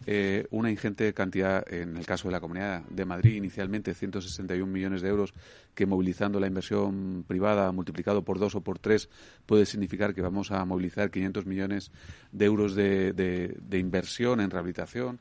[0.06, 5.00] eh, una ingente cantidad, en el caso de la Comunidad de Madrid, inicialmente 161 millones
[5.00, 5.32] de euros,
[5.74, 9.08] que movilizando la inversión privada multiplicado por dos o por tres
[9.46, 11.92] puede significar que vamos a movilizar 500 millones
[12.30, 15.18] de euros de inversión en rehabilitación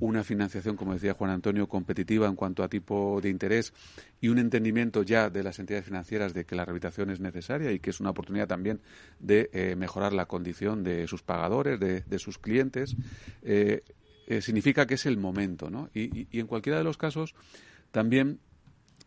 [0.00, 3.72] una financiación, como decía Juan Antonio, competitiva en cuanto a tipo de interés
[4.20, 7.78] y un entendimiento ya de las entidades financieras de que la rehabilitación es necesaria y
[7.78, 8.80] que es una oportunidad también
[9.20, 12.96] de eh, mejorar la condición de sus pagadores, de, sus clientes,
[13.42, 13.82] eh,
[14.26, 15.70] eh, significa que es el momento.
[15.70, 15.88] ¿no?
[15.94, 17.34] y en cualquiera de los casos,
[17.90, 18.40] también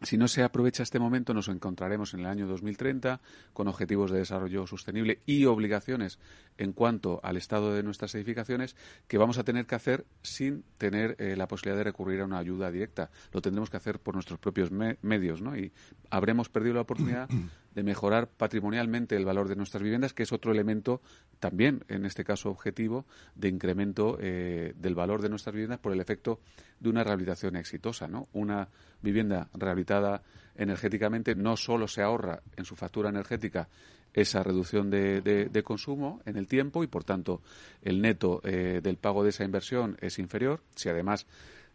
[0.01, 3.21] si no se aprovecha este momento, nos encontraremos en el año 2030
[3.53, 6.19] con objetivos de desarrollo sostenible y obligaciones
[6.57, 8.75] en cuanto al estado de nuestras edificaciones
[9.07, 12.37] que vamos a tener que hacer sin tener eh, la posibilidad de recurrir a una
[12.37, 13.09] ayuda directa.
[13.31, 15.57] Lo tendremos que hacer por nuestros propios medios, ¿no?
[15.57, 15.71] Y
[16.09, 17.29] habremos perdido la oportunidad
[17.75, 21.01] de mejorar patrimonialmente el valor de nuestras viviendas, que es otro elemento
[21.39, 23.05] también, en este caso objetivo,
[23.35, 26.39] de incremento eh, del valor de nuestras viviendas por el efecto
[26.79, 28.07] de una rehabilitación exitosa.
[28.07, 28.29] ¿no?
[28.33, 28.69] Una
[29.01, 30.23] vivienda rehabilitada
[30.55, 33.67] energéticamente no solo se ahorra en su factura energética
[34.13, 37.41] esa reducción de, consumo en el tiempo y, por tanto,
[37.81, 40.61] el neto eh, del pago de esa inversión es inferior.
[40.73, 41.27] Si además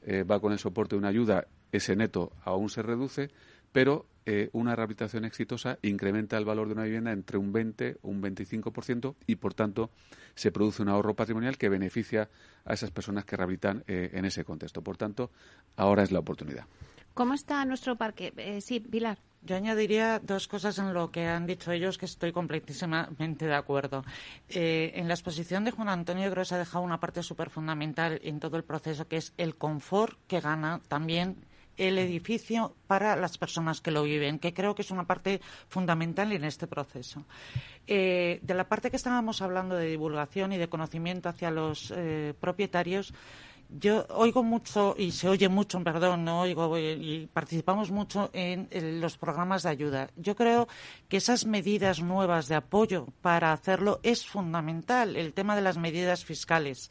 [0.03, 3.31] eh, va con el soporte de una ayuda, ese neto aún se reduce,
[3.73, 8.09] pero eh, una rehabilitación exitosa incrementa el valor de una vivienda entre un 20 o
[8.09, 9.91] un 25% y, por tanto,
[10.35, 12.29] se produce un ahorro patrimonial que beneficia
[12.65, 14.83] a esas personas que rehabilitan eh, en ese contexto.
[14.83, 15.31] Por tanto,
[15.77, 16.67] ahora es la oportunidad.
[17.15, 18.33] ¿Cómo está nuestro parque?
[18.37, 19.19] Eh, sí, Pilar.
[19.43, 24.05] Yo añadiría dos cosas en lo que han dicho ellos que estoy completísimamente de acuerdo.
[24.51, 28.21] en la exposición de Juan Antonio creo que se ha dejado una parte súper fundamental
[28.23, 31.37] en todo el proceso, que es el confort que gana también
[31.81, 36.31] el edificio para las personas que lo viven, que creo que es una parte fundamental
[36.33, 37.25] en este proceso.
[37.87, 42.35] Eh, de la parte que estábamos hablando de divulgación y de conocimiento hacia los eh,
[42.39, 43.15] propietarios,
[43.79, 48.69] yo oigo mucho y se oye mucho, perdón, no oigo y participamos mucho en,
[49.01, 50.11] los programas de ayuda.
[50.17, 50.67] Yo creo
[51.09, 55.17] que esas medidas nuevas de apoyo para hacerlo es fundamental.
[55.17, 56.91] El tema de las medidas fiscales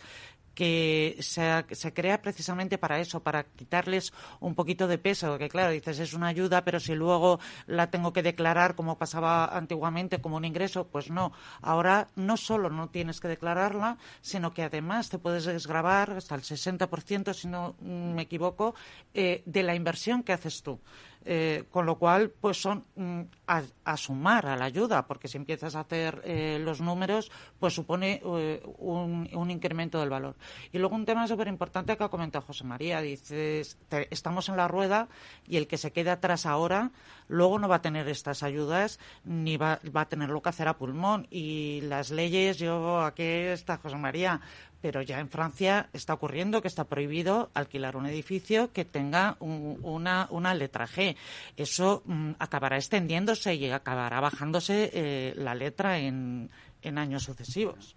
[0.60, 6.00] que se, crea precisamente para eso, para quitarles un poquito de peso, que claro, dices
[6.00, 10.44] es una ayuda, pero si luego la tengo que declarar como pasaba antiguamente como un
[10.44, 11.32] ingreso, pues no.
[11.62, 16.42] Ahora no solo no tienes que declararla, sino que además te puedes desgravar hasta el
[16.42, 18.76] 60%, si no me equivoco,
[19.14, 20.82] eh, de la inversión que haces tú.
[21.26, 25.76] Eh, con lo cual, pues son mm, a, sumar a la ayuda, porque si empiezas
[25.76, 30.36] a hacer eh, los números, pues supone eh, un, incremento del valor.
[30.72, 33.78] Y luego un tema súper importante que ha comentado José María, dices,
[34.10, 35.10] estamos en la rueda
[35.46, 36.92] y el que se quede atrás ahora,
[37.30, 40.78] luego no va a tener estas ayudas ni va, va a tenerlo que hacer a
[40.78, 41.28] pulmón.
[41.32, 44.42] Y las leyes, yo, aquí está José María,
[44.82, 50.28] pero ya en Francia está ocurriendo que está prohibido alquilar un edificio que tenga una,
[50.30, 51.16] una, letra G.
[51.56, 56.50] Eso mm, acabará extendiéndose y acabará bajándose eh, la letra en,
[56.82, 57.96] en años sucesivos.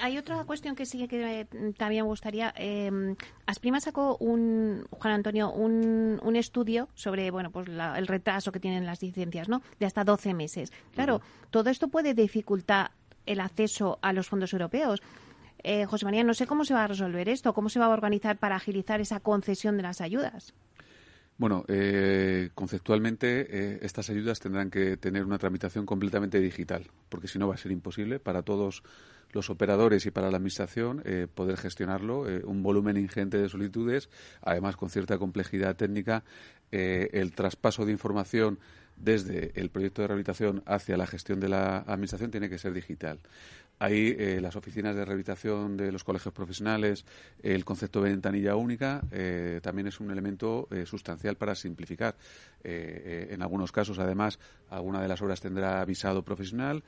[0.00, 2.52] Hay otra cuestión que sí que también me gustaría.
[2.56, 3.14] Eh,
[3.46, 8.86] Asprima sacó un, Juan Antonio, un, un estudio sobre bueno pues el retraso que tienen
[8.86, 9.62] las licencias, ¿no?
[9.78, 10.72] De hasta 12 meses.
[10.94, 11.20] Claro,
[11.50, 12.90] todo esto puede dificultar
[13.26, 15.02] el acceso a los fondos europeos.
[15.62, 17.90] Eh, José María, no sé cómo se va a resolver esto, cómo se va a
[17.90, 20.54] organizar para agilizar esa concesión de las ayudas.
[21.36, 27.38] Bueno, eh, conceptualmente eh, estas ayudas tendrán que tener una tramitación completamente digital, porque si
[27.38, 28.82] no va a ser imposible para todos
[29.32, 31.02] los operadores y para la Administración
[31.34, 32.26] poder gestionarlo.
[32.44, 34.08] un volumen ingente de solicitudes,
[34.40, 36.24] además con cierta complejidad técnica,
[36.70, 38.58] el traspaso de información
[39.00, 43.20] desde el proyecto de rehabilitación hacia la gestión de la Administración tiene que ser digital.
[43.80, 47.04] Ahí eh, las oficinas de rehabilitación de los colegios profesionales,
[47.42, 52.16] el concepto de ventanilla única eh, también es un elemento eh, sustancial para simplificar.
[52.64, 56.82] en algunos casos, además, alguna de las obras tendrá visado profesional,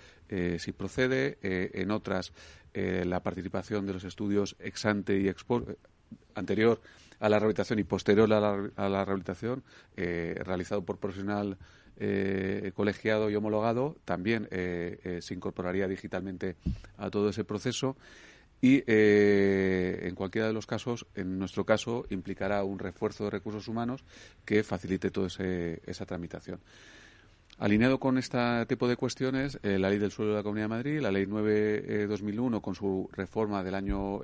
[0.59, 1.39] si procede.
[1.43, 2.33] en otras,
[2.75, 5.33] la participación de los estudios ex ante y
[6.35, 6.81] anterior
[7.21, 9.63] a la rehabilitación y posterior a la rehabilitación,
[9.97, 11.57] realizado por profesional
[12.03, 16.57] eh, colegiado y homologado también eh, eh, se incorporaría digitalmente
[16.97, 17.97] a todo ese proceso
[18.63, 24.05] y en cualquiera de los casos, en nuestro caso, implicará un refuerzo de recursos humanos
[24.45, 26.61] que facilite toda esa tramitación.
[27.59, 31.01] Alineado con este tipo de cuestiones, la Ley del Suelo de la Comunidad de Madrid,
[31.01, 34.21] la Ley 9-2001 con su reforma del año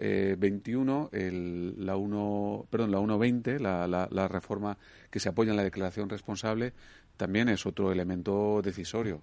[0.00, 4.78] 21, la 1, perdón, la 120, la, la, la reforma
[5.10, 6.72] que se apoya en la declaración responsable,
[7.16, 9.20] también es otro elemento decisorio.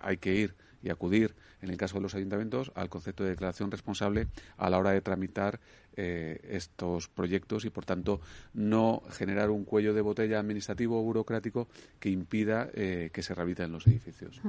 [0.00, 3.70] hay que ir y acudir, en el caso de los ayuntamientos, al concepto de declaración
[3.70, 5.60] responsable a la hora de tramitar
[6.00, 8.20] eh, estos proyectos y, por tanto,
[8.54, 11.66] no generar un cuello de botella administrativo o burocrático
[11.98, 14.40] que impida eh, que se rehabiliten los edificios.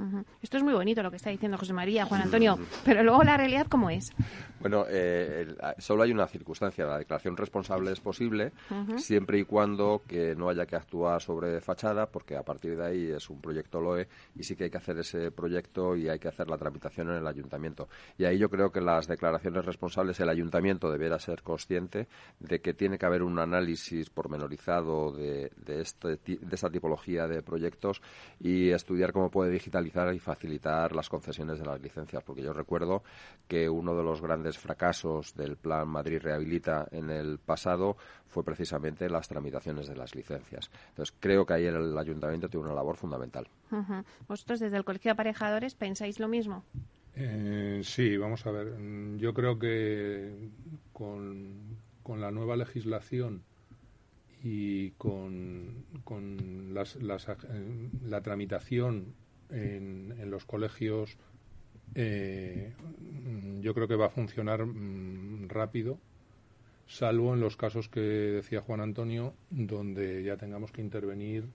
[0.44, 3.36] Esto es muy bonito lo que está diciendo José María, Juan Antonio, pero luego la
[3.36, 4.12] realidad, ¿cómo es?
[4.60, 6.86] Bueno, eh, solo hay una circunstancia.
[6.86, 8.52] La declaración responsable es posible
[8.98, 13.08] siempre y cuando que no haya que actuar sobre fachada, porque a partir de ahí
[13.10, 16.28] es un proyecto LOE y sí que hay que hacer ese proyecto y hay que
[16.28, 17.90] hacer la tramitación en el ayuntamiento.
[18.20, 22.08] Y ahí yo creo que las declaraciones responsables el ayuntamiento deberá ser consciente
[22.40, 27.42] de que tiene que haber un análisis pormenorizado de, de, este, de esta tipología de
[27.42, 28.02] proyectos
[28.40, 33.04] y estudiar cómo puede digitalizar y facilitar las concesiones de las licencias, porque yo recuerdo
[33.48, 39.10] que uno de los grandes fracasos del Plan Madrid Rehabilita en el pasado fue precisamente
[39.10, 40.70] las tramitaciones de las licencias.
[40.90, 43.48] Entonces, creo que ahí el ayuntamiento tiene una labor fundamental.
[44.28, 46.64] ¿Vosotros desde el Colegio de Aparejadores pensáis lo mismo?
[47.16, 48.74] Eh, sí, vamos a ver.
[49.18, 50.50] Yo creo que
[50.94, 53.44] con, la nueva legislación
[54.44, 59.14] y con, con las, eh, la tramitación
[59.50, 61.18] en, los colegios,
[61.96, 62.74] eh,
[63.62, 66.00] yo creo que va a funcionar mm, rápido,
[66.88, 71.46] salvo en los casos que decía Juan Antonio, donde ya tengamos que intervenir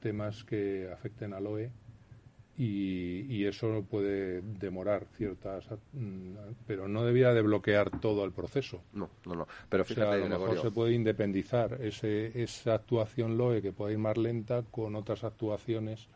[0.00, 1.70] temas que afecten al OE
[2.56, 6.34] y, eso puede demorar ciertas mm,
[6.66, 8.82] pero no debía de bloquear todo el proceso.
[8.92, 9.48] No no no.
[9.68, 13.98] Pero fíjate a lo mejor se puede independizar ese, esa actuación LOE que puede ir
[13.98, 16.08] más lenta con otras actuaciones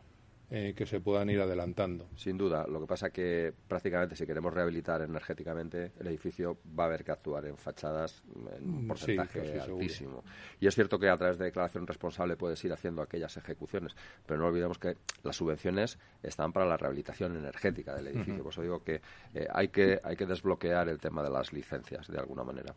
[0.49, 2.07] eh, que se puedan ir adelantando.
[2.15, 2.65] Sin duda.
[2.67, 7.11] Lo que pasa que prácticamente si queremos rehabilitar energéticamente el edificio va a haber que
[7.11, 8.23] actuar en fachadas
[8.57, 10.23] en un mm, porcentaje altísimo.
[10.61, 13.93] Y es cierto que a través de declaración responsable puedes ir haciendo aquellas ejecuciones,
[14.25, 18.41] pero no olvidemos que las subvenciones están para la rehabilitación energética del edificio.
[18.41, 19.01] Por eso digo que,
[19.33, 22.73] eh, hay que hay que desbloquear el tema de las licencias de alguna manera.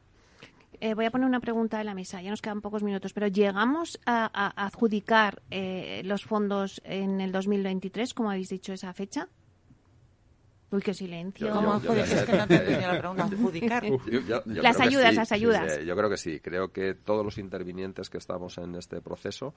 [0.81, 3.27] Eh, voy a poner una pregunta en la mesa, ya nos quedan pocos minutos, pero
[3.27, 9.29] ¿llegamos a, adjudicar eh, los fondos en el 2023, como habéis dicho esa fecha?
[10.73, 11.49] Uy, qué silencio.
[11.49, 13.25] es que no te la pregunta.
[13.25, 13.85] ¿Adjudicar?
[14.47, 15.85] las ayudas, las ayudas.
[15.85, 16.39] yo creo que sí.
[16.41, 19.55] Creo que todos los intervinientes que estamos en este proceso,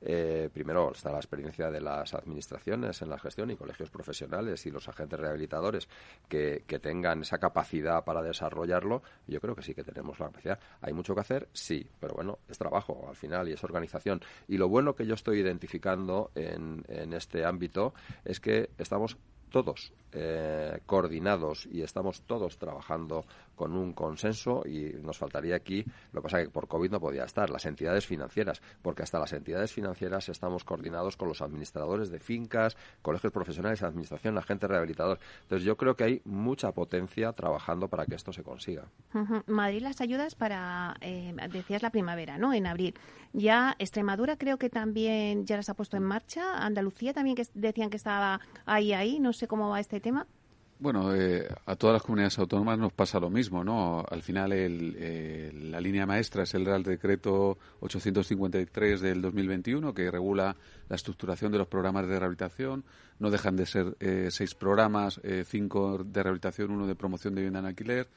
[0.00, 4.70] eh, primero está la experiencia de las administraciones en la gestión y colegios profesionales y
[4.70, 5.88] los agentes rehabilitadores
[6.28, 9.02] que, que tengan esa capacidad para desarrollarlo.
[9.28, 10.58] Yo creo que sí que tenemos la capacidad.
[10.80, 11.48] ¿Hay mucho que hacer?
[11.52, 14.20] Sí, pero bueno, es trabajo al final y es organización.
[14.48, 17.94] Y lo bueno que yo estoy identificando en, en este ámbito
[18.24, 19.16] es que estamos
[19.50, 23.24] todos eh, coordinados y estamos todos trabajando
[23.56, 27.24] con un consenso y nos faltaría aquí, lo que pasa que por COVID no podía
[27.24, 32.20] estar, las entidades financieras, porque hasta las entidades financieras estamos coordinados con los administradores de
[32.20, 35.22] fincas, colegios profesionales, administración, agentes rehabilitadores.
[35.42, 38.84] Entonces yo creo que hay mucha potencia trabajando para que esto se consiga.
[39.46, 42.52] Madrid las ayudas para, eh, decías la primavera, ¿no?
[42.52, 42.94] En abril.
[43.32, 46.58] Ya Extremadura creo que también ya las ha puesto en marcha.
[46.64, 49.18] Andalucía también que decían que estaba ahí, ahí.
[49.18, 50.26] No sé cómo va este tema.
[50.78, 54.04] Bueno, eh, a todas las comunidades autónomas nos pasa lo mismo, ¿no?
[54.10, 60.54] Al final la línea maestra es el Real Decreto 853 del 2021 que regula
[60.90, 62.84] la estructuración de los programas de rehabilitación.
[63.18, 67.40] No dejan de ser eh, seis programas, eh, cinco de rehabilitación, uno de promoción de
[67.40, 68.08] vivienda en alquiler.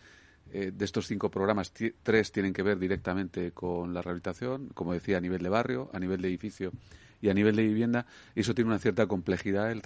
[0.51, 1.71] de estos cinco programas,
[2.03, 5.99] tres tienen que ver directamente con la rehabilitación, como decía, a nivel de barrio, a
[5.99, 6.71] nivel de edificio
[7.21, 8.05] y a nivel de vivienda,
[8.35, 9.81] eso tiene una cierta complejidad el,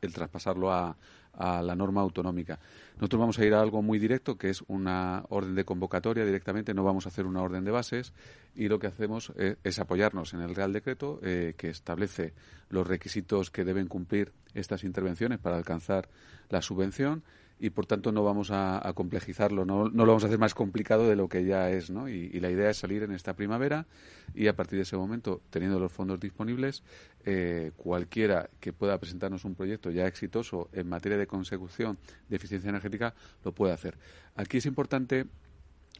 [0.00, 0.96] el traspasarlo a,
[1.34, 2.58] a la norma autonómica.
[2.96, 6.74] Nosotros vamos a ir a algo muy directo, que es una orden de convocatoria directamente,
[6.74, 8.12] no vamos a hacer una orden de bases
[8.54, 12.34] y lo que hacemos eh, es, apoyarnos en el Real Decreto eh, que establece
[12.68, 16.08] los requisitos que deben cumplir estas intervenciones para alcanzar
[16.48, 17.22] la subvención
[17.62, 21.08] y por tanto no vamos a, complejizarlo, no, no, lo vamos a hacer más complicado
[21.08, 22.08] de lo que ya es, ¿no?
[22.08, 23.86] Y, la idea es salir en esta primavera
[24.34, 26.82] y a partir de ese momento, teniendo los fondos disponibles,
[27.24, 31.98] eh, cualquiera que pueda presentarnos un proyecto ya exitoso en materia de consecución
[32.28, 33.96] de eficiencia energética lo puede hacer.
[34.34, 35.26] Aquí es importante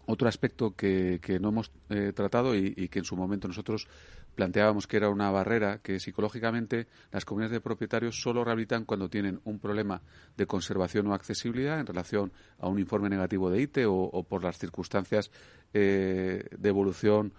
[0.06, 3.86] otro aspecto que, que no hemos eh, tratado y, y, que en su momento nosotros
[4.34, 9.40] planteábamos que era una barrera que psicológicamente las comunidades de propietarios solo rehabilitan cuando tienen
[9.44, 10.02] un problema
[10.36, 14.58] de conservación o accesibilidad en relación a un informe negativo de ITE o, por las
[14.58, 15.30] circunstancias
[15.74, 17.32] eh, de evolución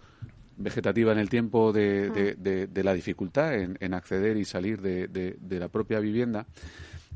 [0.57, 6.45] vegetativa en el tiempo de, la dificultad en, acceder y salir de, la propia vivienda.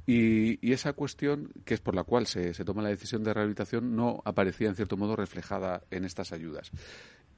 [0.06, 3.96] Y, esa cuestión, que es por la cual se, se toma la decisión de rehabilitación,
[3.96, 6.72] no aparecía en cierto modo reflejada en estas ayudas.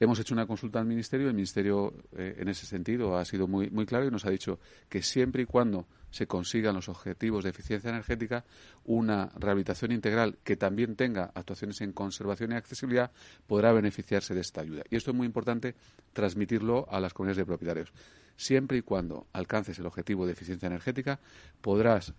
[0.02, 1.28] Hemos hecho una consulta al Ministerio.
[1.28, 4.58] El Ministerio, eh, en ese sentido, ha sido muy, muy claro y nos ha dicho
[4.88, 8.46] que siempre y cuando se consigan los objetivos de eficiencia energética,
[8.86, 13.12] una rehabilitación integral que también tenga actuaciones en conservación y accesibilidad
[13.46, 14.84] podrá beneficiarse de esta ayuda.
[14.88, 15.74] Y esto es muy importante
[16.14, 17.92] transmitirlo a las comunidades de propietarios.
[18.38, 21.20] Siempre y cuando alcances el objetivo de eficiencia energética,
[21.60, 22.14] podrás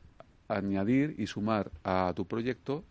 [0.48, 2.86] añadir y sumar a tu proyecto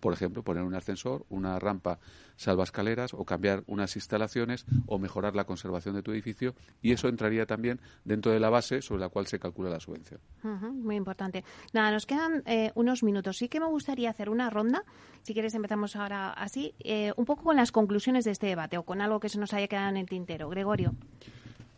[0.00, 1.98] por ejemplo, poner un ascensor, una rampa
[2.36, 7.46] salvascaleras o cambiar unas instalaciones o mejorar la conservación de tu edificio y eso entraría
[7.46, 10.20] también dentro de la base sobre la cual se calcula la subvención.
[10.42, 11.44] muy importante.
[11.72, 13.38] Nada, nos quedan eh, unos minutos.
[13.38, 14.84] Sí que me gustaría hacer una ronda,
[15.22, 18.82] si quieres empezamos ahora así, eh, un poco con las conclusiones de este debate o
[18.82, 20.48] con algo que se nos haya quedado en el tintero.
[20.48, 20.94] Gregorio.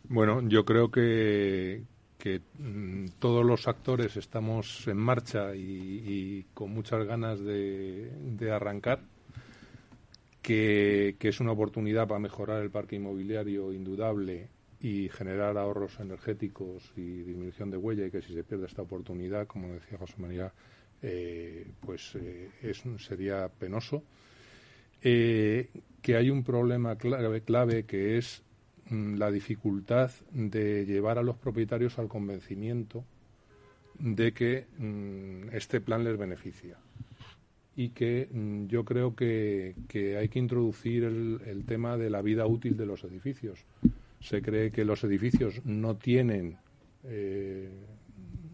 [0.09, 1.83] Bueno, yo creo que,
[2.19, 8.99] que mm, todos los actores estamos en marcha y, con muchas ganas de, arrancar,
[10.41, 14.49] que, es una oportunidad para mejorar el parque inmobiliario indudable
[14.81, 19.47] y generar ahorros energéticos y disminución de huella y que si se pierde esta oportunidad,
[19.47, 20.51] como decía José María,
[21.01, 24.03] eh, pues eh, es, sería penoso.
[25.01, 25.69] Eh,
[26.01, 28.43] que hay un problema clave, clave que es
[28.89, 33.03] la dificultad de llevar a los propietarios al convencimiento
[33.99, 36.77] de que mm, este plan les beneficia.
[37.75, 39.75] Y que mm, yo creo que,
[40.17, 43.65] hay que introducir el, tema de la vida útil de los edificios.
[44.19, 46.57] Se cree que los edificios no tienen
[47.03, 47.69] eh,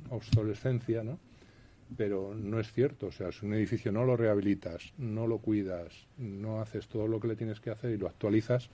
[0.09, 1.19] obsolescencia, ¿no?
[1.95, 3.07] pero no es cierto.
[3.07, 7.19] O sea, si un edificio no lo rehabilitas, no lo cuidas, no haces todo lo
[7.19, 8.69] que le tienes que hacer y lo actualizas,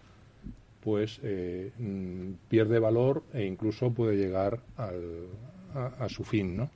[0.84, 6.70] pues eh, mm, pierde valor e incluso puede llegar a, su fin, ¿no?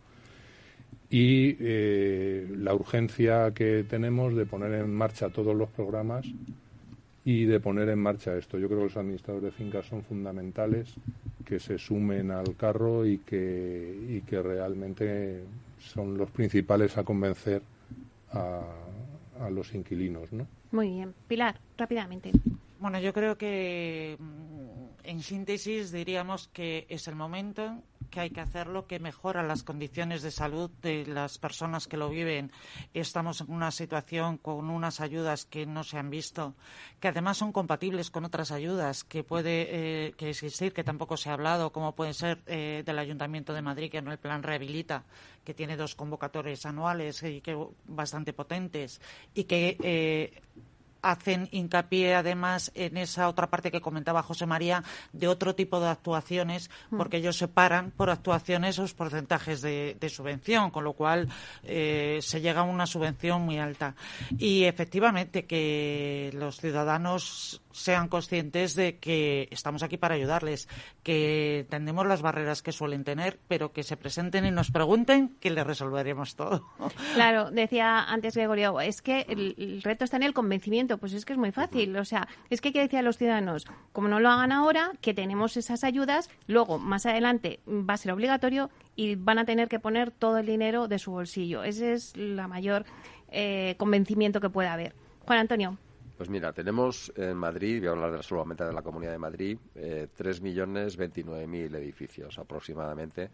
[1.10, 6.26] Y eh, la urgencia que tenemos de poner en marcha todos los programas
[7.26, 8.58] y de poner en marcha esto.
[8.58, 10.94] Yo creo que los administradores de fincas son fundamentales,
[11.44, 15.44] que se sumen al carro y que, y que realmente
[15.80, 17.62] son los principales a convencer
[18.32, 18.62] a,
[19.42, 20.48] a los inquilinos, ¿no?
[20.72, 21.14] Muy bien.
[21.28, 22.32] Pilar, rápidamente.
[22.86, 27.82] Bueno, yo creo que mm, en síntesis diríamos que es el momento
[28.12, 32.10] que hay que hacerlo, que mejora las condiciones de salud de las personas que lo
[32.10, 32.52] viven.
[32.94, 36.54] Estamos en una situación con unas ayudas que no se han visto,
[37.00, 39.66] que además son compatibles con otras ayudas que puede
[40.08, 43.64] eh, que existir, que tampoco se ha hablado, como puede ser eh, del Ayuntamiento de
[43.64, 45.06] Madrid, que no el plan Rehabilita,
[45.44, 47.58] que tiene dos convocatorias anuales y que
[47.88, 49.02] bastante potentes
[49.34, 50.42] y que eh,
[51.06, 54.84] hacen hincapié además en esa otra parte que comentaba José María
[55.14, 56.98] de otro tipo de actuaciones, mm.
[56.98, 61.28] porque ellos separan por actuaciones esos porcentajes de, subvención, con lo cual
[61.64, 63.96] eh, se llega a una subvención muy alta.
[64.38, 70.70] Y efectivamente que los ciudadanos sean conscientes de que estamos aquí para ayudarles,
[71.04, 75.50] que entendemos las barreras que suelen tener, pero que se presenten y nos pregunten que
[75.50, 76.66] les resolveremos todo.
[77.14, 81.34] Claro, decía antes Gregorio, es que el, reto está en el convencimiento, pues es que
[81.34, 84.20] es muy fácil, o sea, es que hay que decir a los ciudadanos, como no
[84.20, 89.16] lo hagan ahora, que tenemos esas ayudas, luego más adelante va a ser obligatorio y
[89.16, 91.64] van a tener que poner todo el dinero de su bolsillo.
[91.64, 92.86] Ese es la mayor
[93.30, 94.94] eh, convencimiento que puede haber.
[95.26, 95.78] Juan Antonio.
[96.18, 100.08] Pues mira, tenemos en Madrid, voy a hablar solamente de la Comunidad de Madrid, eh,
[100.18, 103.30] 3.029.000 edificios aproximadamente.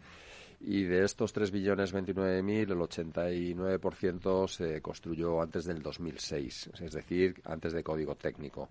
[0.64, 7.82] Y de estos 3.029.000, el 89% se construyó antes del 2006, es decir, antes de
[7.82, 8.68] código técnico.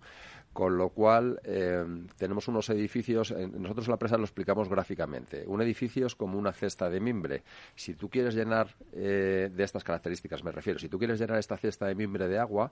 [0.54, 1.84] Con lo cual, eh,
[2.18, 5.44] tenemos unos edificios, nosotros en la empresa lo explicamos gráficamente.
[5.48, 7.44] Un edificio es como una cesta de mimbre.
[7.76, 11.58] Si tú quieres llenar eh, de estas características, me refiero, si tú quieres llenar esta
[11.58, 12.72] cesta de mimbre de agua,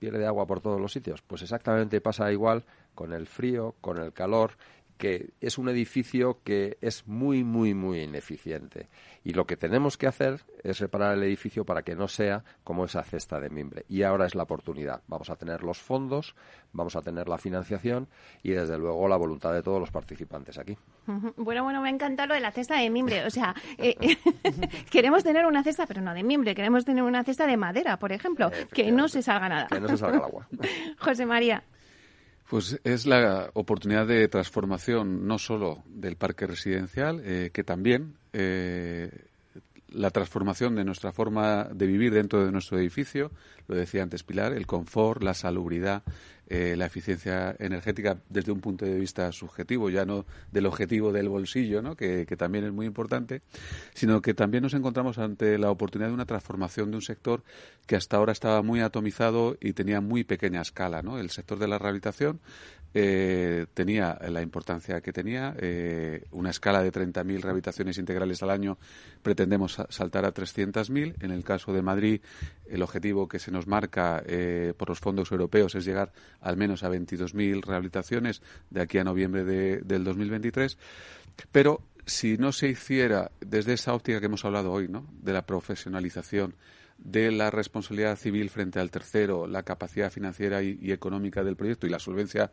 [0.00, 1.22] pierde agua por todos los sitios.
[1.22, 4.52] Pues exactamente pasa igual con el frío, con el calor
[5.00, 8.90] que es un edificio que es muy, muy, muy ineficiente.
[9.24, 12.84] Y lo que tenemos que hacer es reparar el edificio para que no sea como
[12.84, 13.86] esa cesta de mimbre.
[13.88, 15.00] Y ahora es la oportunidad.
[15.08, 16.34] Vamos a tener los fondos,
[16.74, 18.08] vamos a tener la financiación
[18.42, 20.76] y, desde luego, la voluntad de todos los participantes aquí.
[21.38, 23.24] Bueno, bueno, me encanta lo de la cesta de mimbre.
[23.24, 23.96] O sea, eh,
[24.90, 26.54] queremos tener una cesta, pero no de mimbre.
[26.54, 29.66] Queremos tener una cesta de madera, por ejemplo, que no se salga nada.
[29.68, 30.46] Que no se salga el agua.
[30.98, 31.64] José María.
[32.50, 39.08] Pues es la oportunidad de transformación no solo del parque residencial, eh, que también eh,
[39.90, 43.30] la transformación de nuestra forma de vivir dentro de nuestro edificio,
[43.68, 46.02] lo decía antes Pilar, el confort, la salubridad,
[46.52, 51.28] eh, la eficiencia energética desde un punto de vista subjetivo, ya no del objetivo del
[51.28, 51.94] bolsillo, ¿no?
[51.94, 53.42] que, también es muy importante,
[53.94, 57.44] sino que también nos encontramos ante la oportunidad de una transformación de un sector
[57.86, 61.02] que hasta ahora estaba muy atomizado y tenía muy pequeña escala.
[61.02, 61.20] ¿no?
[61.20, 62.40] El sector de la rehabilitación
[62.92, 68.78] eh, tenía la importancia que tenía, eh, una escala de 30.000 rehabilitaciones integrales al año,
[69.22, 71.22] pretendemos saltar a 300.000.
[71.22, 72.20] En el caso de Madrid,
[72.68, 76.82] el objetivo que se nos marca eh, por los fondos europeos es llegar al menos
[76.82, 80.76] a 22.000 rehabilitaciones de aquí a noviembre de, del 2023.
[81.52, 85.06] Pero si no se hiciera desde esa óptica que hemos hablado hoy, ¿no?
[85.22, 86.54] de la profesionalización,
[87.02, 91.90] de la responsabilidad civil frente al tercero, la capacidad financiera y, económica del proyecto y
[91.90, 92.52] la solvencia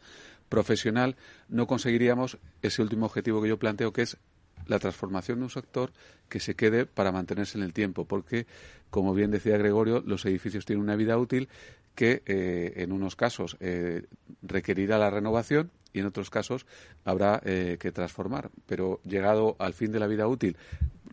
[0.50, 1.16] profesional,
[1.50, 4.18] no conseguiríamos ese último objetivo que yo planteo, que es
[4.66, 5.92] la transformación de un sector
[6.30, 8.48] que se quede para mantenerse en el tiempo, porque,
[8.90, 11.50] como bien decía Gregorio, los edificios tienen una vida útil
[11.96, 14.04] que eh, en unos casos eh,
[14.44, 16.66] requerirá la renovación y en otros casos
[17.06, 18.52] habrá eh, que transformar.
[18.68, 20.58] Pero llegado al fin de la vida útil,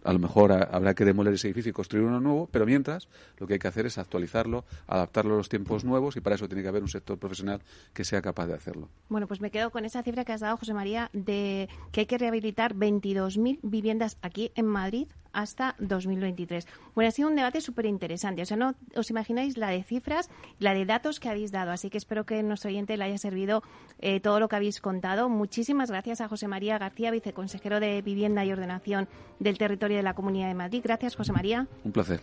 [0.04, 3.46] a lo mejor habrá que demoler ese edificio y construir uno nuevo, pero mientras lo
[3.46, 6.62] que hay que hacer es actualizarlo, adaptarlo a los tiempos nuevos y para eso tiene
[6.62, 7.60] que haber un sector profesional
[7.92, 8.88] que sea capaz de hacerlo.
[9.08, 12.06] Bueno, pues me quedo con esa cifra que has dado, José María, de que hay
[12.06, 16.66] que rehabilitar 22.000 viviendas aquí en Madrid hasta 2023.
[16.94, 18.42] Bueno, ha sido un debate súper interesante.
[18.42, 21.72] O sea, no os imagináis la de cifras, la de datos que habéis dado.
[21.72, 23.62] Así que espero que a nuestro oyente le haya servido
[23.98, 25.28] eh, todo lo que habéis contado.
[25.28, 29.08] Muchísimas gracias a José María García, viceconsejero de Vivienda y Ordenación
[29.40, 30.80] del Territorio de la Comunidad de Madrid.
[30.82, 31.66] Gracias, José María.
[31.84, 32.20] Un placer.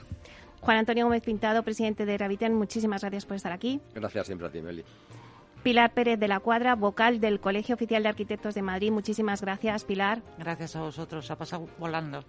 [0.62, 3.82] Juan Antonio Gómez Pintado, presidente de Raviten, muchísimas gracias por estar aquí.
[3.96, 4.84] Gracias siempre a ti, Meli.
[5.64, 8.92] Pilar Pérez de la Cuadra, vocal del Colegio Oficial de Arquitectos de Madrid.
[8.92, 10.22] Muchísimas gracias, Pilar.
[10.38, 12.24] Gracias a vosotros, ha pasado volando.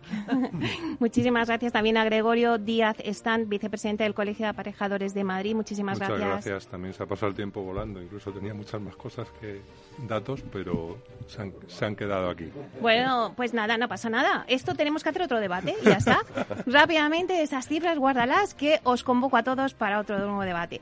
[0.99, 5.55] Muchísimas gracias también a Gregorio Díaz Stan, vicepresidente del Colegio de Aparejadores de Madrid.
[5.55, 6.45] Muchísimas Muchas gracias.
[6.45, 6.67] gracias.
[6.69, 8.03] También se ha pasado el tiempo volando.
[8.03, 9.63] Incluso tenía muchas más cosas que
[10.07, 12.51] datos, pero se han, se han quedado aquí.
[12.81, 14.45] Bueno, pues nada, no pasa nada.
[14.49, 16.21] Esto tenemos que hacer otro debate y ya está.
[16.67, 20.81] Rápidamente, esas cifras, guárdalas, que os convoco a todos para otro nuevo debate.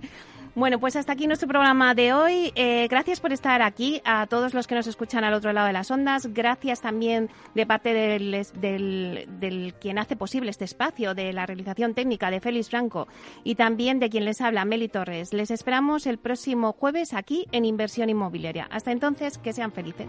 [0.54, 2.52] Bueno, pues hasta aquí nuestro programa de hoy.
[2.56, 5.72] Eh, gracias por estar aquí, a todos los que nos escuchan al otro lado de
[5.72, 6.26] las ondas.
[6.34, 11.94] Gracias también de parte del, del, del quien hace posible este espacio, de la realización
[11.94, 13.06] técnica de Félix Franco
[13.44, 15.32] y también de quien les habla, Meli Torres.
[15.32, 18.66] Les esperamos el próximo jueves aquí en Inversión Inmobiliaria.
[18.70, 20.08] Hasta entonces, que sean felices.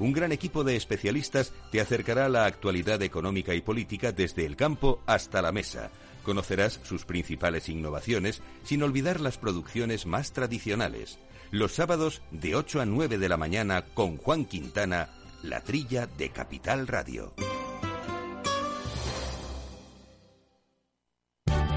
[0.00, 4.56] un gran equipo de especialistas te acercará a la actualidad económica y política desde el
[4.56, 5.90] campo hasta la mesa.
[6.24, 11.18] Conocerás sus principales innovaciones sin olvidar las producciones más tradicionales.
[11.50, 15.10] Los sábados de 8 a 9 de la mañana con Juan Quintana,
[15.42, 17.34] La Trilla de Capital Radio.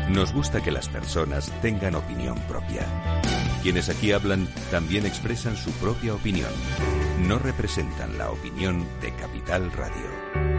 [0.09, 2.87] Nos gusta que las personas tengan opinión propia.
[3.63, 6.51] Quienes aquí hablan también expresan su propia opinión.
[7.19, 10.53] No representan la opinión de Capital Radio.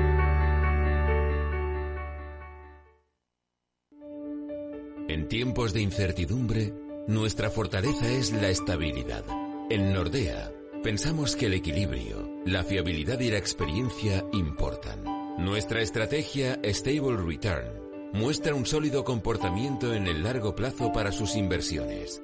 [5.09, 6.73] En tiempos de incertidumbre,
[7.09, 9.25] nuestra fortaleza es la estabilidad.
[9.69, 10.53] En Nordea,
[10.83, 15.03] pensamos que el equilibrio, la fiabilidad y la experiencia importan.
[15.39, 22.23] Nuestra estrategia Stable Return muestra un sólido comportamiento en el largo plazo para sus inversiones.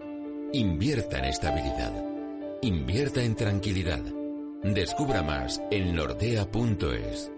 [0.52, 1.92] Invierta en estabilidad.
[2.62, 4.19] Invierta en tranquilidad.
[4.62, 7.30] Descubra más en nordea.es.